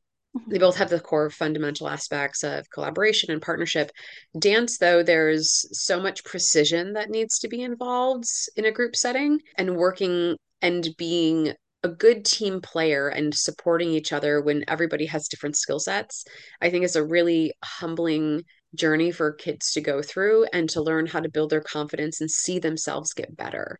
they 0.48 0.58
both 0.58 0.76
have 0.76 0.90
the 0.90 1.00
core 1.00 1.30
fundamental 1.30 1.88
aspects 1.88 2.44
of 2.44 2.70
collaboration 2.70 3.30
and 3.30 3.42
partnership. 3.42 3.90
Dance, 4.38 4.78
though, 4.78 5.02
there's 5.02 5.66
so 5.72 6.00
much 6.00 6.24
precision 6.24 6.92
that 6.94 7.10
needs 7.10 7.38
to 7.40 7.48
be 7.48 7.62
involved 7.62 8.28
in 8.56 8.64
a 8.64 8.72
group 8.72 8.96
setting 8.96 9.40
and 9.56 9.76
working 9.76 10.36
and 10.62 10.88
being 10.96 11.52
a 11.82 11.88
good 11.88 12.24
team 12.24 12.60
player 12.60 13.08
and 13.08 13.34
supporting 13.34 13.90
each 13.90 14.12
other 14.12 14.40
when 14.40 14.64
everybody 14.68 15.06
has 15.06 15.28
different 15.28 15.56
skill 15.56 15.78
sets, 15.78 16.24
I 16.60 16.70
think 16.70 16.84
is 16.84 16.96
a 16.96 17.04
really 17.04 17.52
humbling 17.62 18.42
journey 18.74 19.10
for 19.10 19.32
kids 19.32 19.72
to 19.72 19.80
go 19.80 20.02
through 20.02 20.46
and 20.52 20.68
to 20.70 20.82
learn 20.82 21.06
how 21.06 21.20
to 21.20 21.30
build 21.30 21.50
their 21.50 21.60
confidence 21.60 22.20
and 22.20 22.30
see 22.30 22.58
themselves 22.58 23.14
get 23.14 23.36
better. 23.36 23.78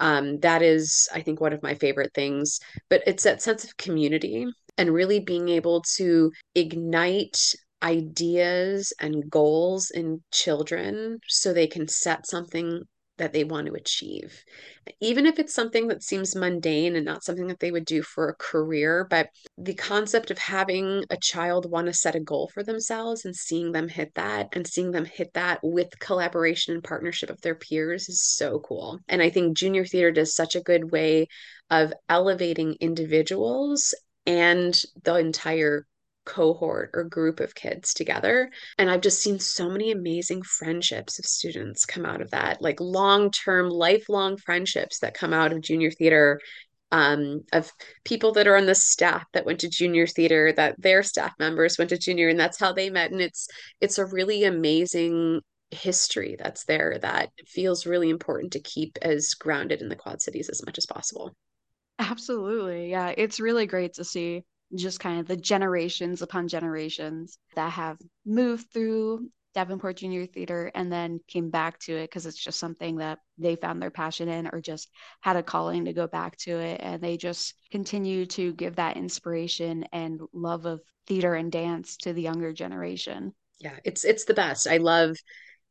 Um, 0.00 0.38
that 0.40 0.62
is, 0.62 1.08
I 1.12 1.22
think, 1.22 1.40
one 1.40 1.52
of 1.52 1.62
my 1.62 1.74
favorite 1.74 2.12
things. 2.14 2.60
But 2.88 3.02
it's 3.06 3.24
that 3.24 3.42
sense 3.42 3.64
of 3.64 3.76
community 3.76 4.46
and 4.78 4.94
really 4.94 5.20
being 5.20 5.48
able 5.48 5.82
to 5.96 6.32
ignite 6.54 7.54
ideas 7.82 8.92
and 9.00 9.30
goals 9.30 9.90
in 9.90 10.22
children 10.32 11.18
so 11.28 11.52
they 11.52 11.66
can 11.66 11.86
set 11.86 12.26
something 12.26 12.82
that 13.18 13.32
they 13.32 13.44
want 13.44 13.66
to 13.66 13.74
achieve. 13.74 14.44
Even 15.00 15.26
if 15.26 15.38
it's 15.38 15.52
something 15.52 15.88
that 15.88 16.02
seems 16.02 16.34
mundane 16.34 16.96
and 16.96 17.04
not 17.04 17.24
something 17.24 17.48
that 17.48 17.58
they 17.58 17.70
would 17.70 17.84
do 17.84 18.00
for 18.00 18.28
a 18.28 18.34
career, 18.34 19.06
but 19.10 19.28
the 19.58 19.74
concept 19.74 20.30
of 20.30 20.38
having 20.38 21.04
a 21.10 21.16
child 21.16 21.70
want 21.70 21.88
to 21.88 21.92
set 21.92 22.14
a 22.14 22.20
goal 22.20 22.48
for 22.54 22.62
themselves 22.62 23.24
and 23.24 23.34
seeing 23.34 23.72
them 23.72 23.88
hit 23.88 24.14
that 24.14 24.48
and 24.52 24.66
seeing 24.66 24.92
them 24.92 25.04
hit 25.04 25.32
that 25.34 25.58
with 25.62 25.98
collaboration 25.98 26.74
and 26.74 26.84
partnership 26.84 27.28
of 27.28 27.40
their 27.42 27.56
peers 27.56 28.08
is 28.08 28.22
so 28.22 28.60
cool. 28.60 29.00
And 29.08 29.20
I 29.20 29.30
think 29.30 29.56
junior 29.56 29.84
theater 29.84 30.12
does 30.12 30.34
such 30.34 30.54
a 30.54 30.62
good 30.62 30.90
way 30.92 31.26
of 31.70 31.92
elevating 32.08 32.76
individuals 32.80 33.94
and 34.28 34.80
the 35.04 35.14
entire 35.14 35.86
cohort 36.26 36.90
or 36.92 37.04
group 37.04 37.40
of 37.40 37.54
kids 37.54 37.94
together. 37.94 38.50
And 38.76 38.90
I've 38.90 39.00
just 39.00 39.22
seen 39.22 39.38
so 39.38 39.70
many 39.70 39.90
amazing 39.90 40.42
friendships 40.42 41.18
of 41.18 41.24
students 41.24 41.86
come 41.86 42.04
out 42.04 42.20
of 42.20 42.30
that, 42.32 42.60
like 42.60 42.78
long 42.78 43.30
term, 43.30 43.70
lifelong 43.70 44.36
friendships 44.36 44.98
that 44.98 45.14
come 45.14 45.32
out 45.32 45.52
of 45.52 45.62
junior 45.62 45.90
theater. 45.90 46.40
Um, 46.90 47.44
of 47.52 47.70
people 48.04 48.32
that 48.32 48.46
are 48.46 48.56
on 48.56 48.64
the 48.64 48.74
staff 48.74 49.26
that 49.34 49.44
went 49.44 49.60
to 49.60 49.68
junior 49.68 50.06
theater 50.06 50.54
that 50.54 50.80
their 50.80 51.02
staff 51.02 51.34
members 51.38 51.76
went 51.76 51.90
to 51.90 51.98
junior 51.98 52.30
and 52.30 52.40
that's 52.40 52.58
how 52.58 52.72
they 52.72 52.88
met 52.88 53.10
and 53.10 53.20
it's 53.20 53.46
it's 53.82 53.98
a 53.98 54.06
really 54.06 54.44
amazing 54.44 55.42
history 55.70 56.34
that's 56.38 56.64
there 56.64 56.98
that 57.02 57.28
feels 57.46 57.84
really 57.84 58.08
important 58.08 58.54
to 58.54 58.60
keep 58.60 58.96
as 59.02 59.34
grounded 59.34 59.82
in 59.82 59.90
the 59.90 59.96
quad 59.96 60.22
cities 60.22 60.48
as 60.48 60.64
much 60.64 60.78
as 60.78 60.86
possible 60.86 61.34
absolutely 61.98 62.90
yeah 62.90 63.12
it's 63.16 63.40
really 63.40 63.66
great 63.66 63.94
to 63.94 64.04
see 64.04 64.44
just 64.74 65.00
kind 65.00 65.20
of 65.20 65.26
the 65.26 65.36
generations 65.36 66.22
upon 66.22 66.48
generations 66.48 67.38
that 67.54 67.72
have 67.72 67.98
moved 68.26 68.70
through 68.72 69.28
Davenport 69.54 69.96
Junior 69.96 70.26
Theater 70.26 70.70
and 70.74 70.92
then 70.92 71.20
came 71.26 71.50
back 71.50 71.78
to 71.80 71.96
it 71.96 72.04
because 72.04 72.26
it's 72.26 72.36
just 72.42 72.60
something 72.60 72.96
that 72.96 73.18
they 73.38 73.56
found 73.56 73.80
their 73.80 73.90
passion 73.90 74.28
in 74.28 74.48
or 74.52 74.60
just 74.60 74.88
had 75.20 75.36
a 75.36 75.42
calling 75.42 75.86
to 75.86 75.92
go 75.92 76.06
back 76.06 76.36
to 76.38 76.58
it. 76.58 76.80
And 76.82 77.02
they 77.02 77.16
just 77.16 77.54
continue 77.70 78.26
to 78.26 78.52
give 78.52 78.76
that 78.76 78.96
inspiration 78.96 79.84
and 79.92 80.20
love 80.32 80.66
of 80.66 80.80
theater 81.06 81.34
and 81.34 81.50
dance 81.50 81.96
to 81.98 82.12
the 82.12 82.22
younger 82.22 82.52
generation. 82.52 83.34
Yeah, 83.58 83.76
it's 83.84 84.04
it's 84.04 84.26
the 84.26 84.34
best. 84.34 84.68
I 84.68 84.76
love 84.76 85.16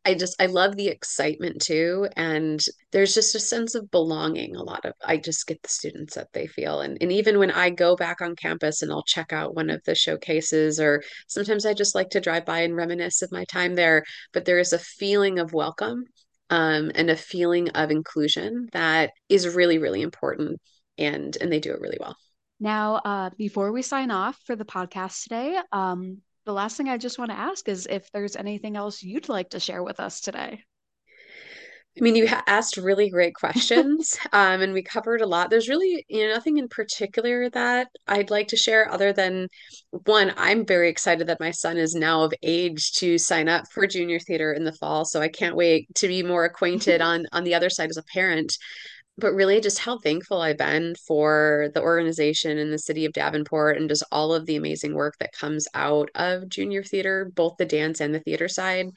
I 0.05 0.13
just 0.13 0.41
I 0.41 0.45
love 0.45 0.77
the 0.77 0.87
excitement 0.87 1.61
too 1.61 2.07
and 2.15 2.63
there's 2.91 3.13
just 3.13 3.35
a 3.35 3.39
sense 3.39 3.75
of 3.75 3.91
belonging 3.91 4.55
a 4.55 4.63
lot 4.63 4.85
of 4.85 4.93
I 5.03 5.17
just 5.17 5.45
get 5.47 5.61
the 5.61 5.69
students 5.69 6.15
that 6.15 6.31
they 6.33 6.47
feel 6.47 6.79
and 6.81 6.97
and 7.01 7.11
even 7.11 7.39
when 7.39 7.51
I 7.51 7.69
go 7.69 7.95
back 7.95 8.21
on 8.21 8.35
campus 8.35 8.81
and 8.81 8.91
I'll 8.91 9.03
check 9.03 9.33
out 9.33 9.55
one 9.55 9.69
of 9.69 9.83
the 9.85 9.95
showcases 9.95 10.79
or 10.79 11.03
sometimes 11.27 11.65
I 11.65 11.73
just 11.73 11.93
like 11.93 12.09
to 12.11 12.21
drive 12.21 12.45
by 12.45 12.61
and 12.61 12.75
reminisce 12.75 13.21
of 13.21 13.31
my 13.31 13.43
time 13.45 13.75
there 13.75 14.03
but 14.33 14.45
there 14.45 14.59
is 14.59 14.71
a 14.71 14.79
feeling 14.79 15.39
of 15.39 15.53
welcome 15.53 16.05
um, 16.49 16.91
and 16.95 17.09
a 17.09 17.17
feeling 17.17 17.69
of 17.71 17.91
inclusion 17.91 18.69
that 18.71 19.11
is 19.27 19.55
really 19.55 19.77
really 19.77 20.01
important 20.01 20.61
and 20.97 21.37
and 21.41 21.51
they 21.51 21.59
do 21.59 21.73
it 21.73 21.81
really 21.81 21.97
well. 21.99 22.15
Now, 22.59 22.95
uh, 22.95 23.29
before 23.37 23.71
we 23.71 23.83
sign 23.83 24.09
off 24.09 24.39
for 24.45 24.55
the 24.55 24.65
podcast 24.65 25.23
today, 25.23 25.59
um, 25.71 26.21
the 26.47 26.53
last 26.53 26.77
thing 26.77 26.87
I 26.87 26.97
just 26.97 27.19
want 27.19 27.29
to 27.29 27.37
ask 27.37 27.67
is 27.67 27.87
if 27.89 28.09
there's 28.11 28.37
anything 28.37 28.77
else 28.77 29.03
you'd 29.03 29.27
like 29.27 29.49
to 29.49 29.59
share 29.59 29.83
with 29.83 29.99
us 29.99 30.21
today. 30.21 30.63
I 31.97 32.01
mean, 32.01 32.15
you 32.15 32.29
asked 32.47 32.77
really 32.77 33.09
great 33.09 33.33
questions, 33.33 34.17
um, 34.31 34.61
and 34.61 34.71
we 34.71 34.81
covered 34.81 35.19
a 35.19 35.25
lot. 35.25 35.49
There's 35.49 35.67
really, 35.67 36.05
you 36.07 36.25
know, 36.25 36.33
nothing 36.33 36.57
in 36.57 36.69
particular 36.69 37.49
that 37.49 37.89
I'd 38.07 38.29
like 38.29 38.47
to 38.49 38.55
share 38.55 38.89
other 38.89 39.11
than 39.11 39.49
one, 40.05 40.31
I'm 40.37 40.65
very 40.65 40.89
excited 40.89 41.27
that 41.27 41.41
my 41.41 41.51
son 41.51 41.75
is 41.75 41.95
now 41.95 42.23
of 42.23 42.33
age 42.43 42.93
to 42.99 43.17
sign 43.17 43.49
up 43.49 43.65
for 43.73 43.85
junior 43.85 44.19
theater 44.19 44.53
in 44.53 44.63
the 44.63 44.73
fall. 44.73 45.03
So 45.03 45.19
I 45.19 45.27
can't 45.27 45.55
wait 45.55 45.93
to 45.95 46.07
be 46.07 46.23
more 46.23 46.45
acquainted 46.45 47.01
on 47.11 47.25
on 47.33 47.43
the 47.43 47.55
other 47.55 47.69
side 47.69 47.89
as 47.89 47.97
a 47.97 48.03
parent 48.03 48.55
but 49.17 49.33
really 49.33 49.59
just 49.59 49.79
how 49.79 49.97
thankful 49.97 50.41
I've 50.41 50.57
been 50.57 50.95
for 50.95 51.69
the 51.73 51.81
organization 51.81 52.57
in 52.57 52.71
the 52.71 52.77
city 52.77 53.05
of 53.05 53.13
Davenport 53.13 53.77
and 53.77 53.89
just 53.89 54.03
all 54.11 54.33
of 54.33 54.45
the 54.45 54.55
amazing 54.55 54.93
work 54.93 55.15
that 55.19 55.33
comes 55.33 55.67
out 55.73 56.09
of 56.15 56.49
junior 56.49 56.83
theater, 56.83 57.31
both 57.33 57.57
the 57.57 57.65
dance 57.65 57.99
and 57.99 58.13
the 58.13 58.19
theater 58.19 58.47
side. 58.47 58.89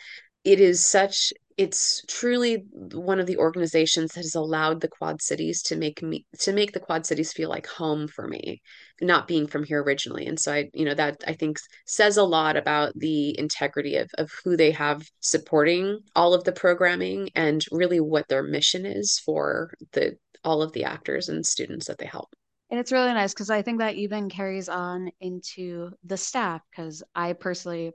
It 0.45 0.61
is 0.61 0.85
such 0.85 1.33
it's 1.61 2.03
truly 2.09 2.65
one 2.73 3.21
of 3.21 3.27
the 3.27 3.37
organizations 3.37 4.13
that 4.15 4.23
has 4.23 4.35
allowed 4.35 4.81
the 4.81 4.89
quad 4.89 5.21
cities 5.21 5.61
to 5.61 5.77
make 5.77 6.03
me 6.03 6.25
to 6.39 6.55
make 6.55 6.73
the 6.73 6.81
quad 6.81 7.05
cities 7.05 7.35
feel 7.35 7.51
like 7.51 7.67
home 7.67 8.09
for 8.09 8.27
me 8.27 8.63
not 9.03 9.29
being 9.29 9.47
from 9.47 9.63
here 9.65 9.83
originally. 9.83 10.27
And 10.27 10.41
so 10.41 10.55
i 10.55 10.71
you 10.73 10.87
know 10.87 10.95
that 10.95 11.23
i 11.27 11.35
think 11.35 11.59
says 11.87 12.17
a 12.17 12.25
lot 12.25 12.57
about 12.57 12.95
the 12.97 13.39
integrity 13.39 13.97
of, 13.97 14.09
of 14.17 14.31
who 14.43 14.57
they 14.57 14.71
have 14.71 15.03
supporting 15.21 15.99
all 16.17 16.33
of 16.33 16.45
the 16.45 16.53
programming 16.53 17.29
and 17.35 17.63
really 17.71 18.01
what 18.01 18.27
their 18.29 18.43
mission 18.43 18.87
is 18.87 19.21
for 19.23 19.71
the 19.93 20.17
all 20.43 20.63
of 20.63 20.73
the 20.73 20.85
actors 20.85 21.29
and 21.29 21.45
students 21.45 21.89
that 21.89 21.99
they 21.99 22.07
help. 22.07 22.31
And 22.71 22.81
it's 22.81 22.93
really 22.93 23.13
nice 23.13 23.35
because 23.35 23.51
i 23.51 23.61
think 23.61 23.81
that 23.81 23.97
even 23.97 24.31
carries 24.31 24.71
on 24.71 25.11
into 25.21 25.91
the 26.05 26.17
staff 26.17 26.63
because 26.71 27.03
i 27.15 27.35
personally 27.35 27.93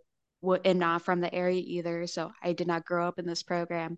am 0.54 0.78
not 0.80 1.04
from 1.04 1.22
the 1.22 1.34
area 1.34 1.62
either, 1.66 2.08
so 2.08 2.32
I 2.44 2.54
did 2.54 2.68
not 2.68 2.86
grow 2.86 3.08
up 3.08 3.20
in 3.20 3.26
this 3.26 3.44
program. 3.44 3.98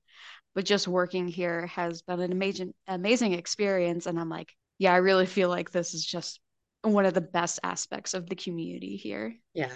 But 0.55 0.65
just 0.65 0.87
working 0.87 1.27
here 1.27 1.67
has 1.67 2.01
been 2.01 2.19
an 2.19 2.31
amazing, 2.31 2.73
amazing 2.87 3.33
experience, 3.33 4.05
and 4.07 4.19
I'm 4.19 4.29
like, 4.29 4.53
yeah, 4.79 4.93
I 4.93 4.97
really 4.97 5.25
feel 5.25 5.49
like 5.49 5.71
this 5.71 5.93
is 5.93 6.05
just 6.05 6.39
one 6.81 7.05
of 7.05 7.13
the 7.13 7.21
best 7.21 7.59
aspects 7.63 8.13
of 8.13 8.27
the 8.27 8.35
community 8.35 8.97
here. 8.97 9.35
Yeah, 9.53 9.73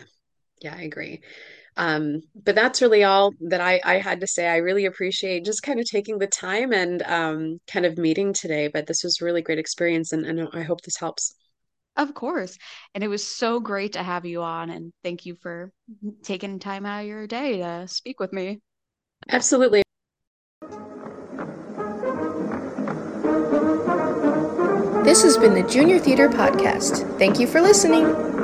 Yeah, 0.61 0.75
I 0.75 0.83
agree. 0.83 1.21
Um, 1.77 2.21
but 2.35 2.55
that's 2.55 2.81
really 2.81 3.03
all 3.03 3.33
that 3.41 3.61
I, 3.61 3.81
I 3.83 3.95
had 3.99 4.21
to 4.21 4.27
say. 4.27 4.47
I 4.47 4.57
really 4.57 4.85
appreciate 4.85 5.45
just 5.45 5.63
kind 5.63 5.79
of 5.79 5.85
taking 5.85 6.17
the 6.19 6.27
time 6.27 6.73
and 6.73 7.01
um, 7.03 7.61
kind 7.67 7.85
of 7.85 7.97
meeting 7.97 8.33
today. 8.33 8.67
But 8.67 8.87
this 8.87 9.03
was 9.03 9.19
a 9.21 9.25
really 9.25 9.41
great 9.41 9.59
experience, 9.59 10.13
and, 10.13 10.25
and 10.25 10.49
I 10.53 10.63
hope 10.63 10.81
this 10.81 10.97
helps. 10.97 11.33
Of 11.97 12.13
course. 12.13 12.57
And 12.95 13.03
it 13.03 13.07
was 13.07 13.25
so 13.25 13.59
great 13.59 13.93
to 13.93 14.03
have 14.03 14.25
you 14.25 14.41
on. 14.41 14.69
And 14.69 14.93
thank 15.03 15.25
you 15.25 15.35
for 15.35 15.71
taking 16.23 16.59
time 16.59 16.85
out 16.85 17.01
of 17.01 17.07
your 17.07 17.27
day 17.27 17.57
to 17.57 17.87
speak 17.87 18.19
with 18.19 18.33
me. 18.33 18.61
Absolutely. 19.29 19.83
This 25.03 25.23
has 25.23 25.37
been 25.37 25.53
the 25.53 25.67
Junior 25.69 25.99
Theater 25.99 26.29
Podcast. 26.29 27.17
Thank 27.17 27.39
you 27.39 27.47
for 27.47 27.61
listening. 27.61 28.40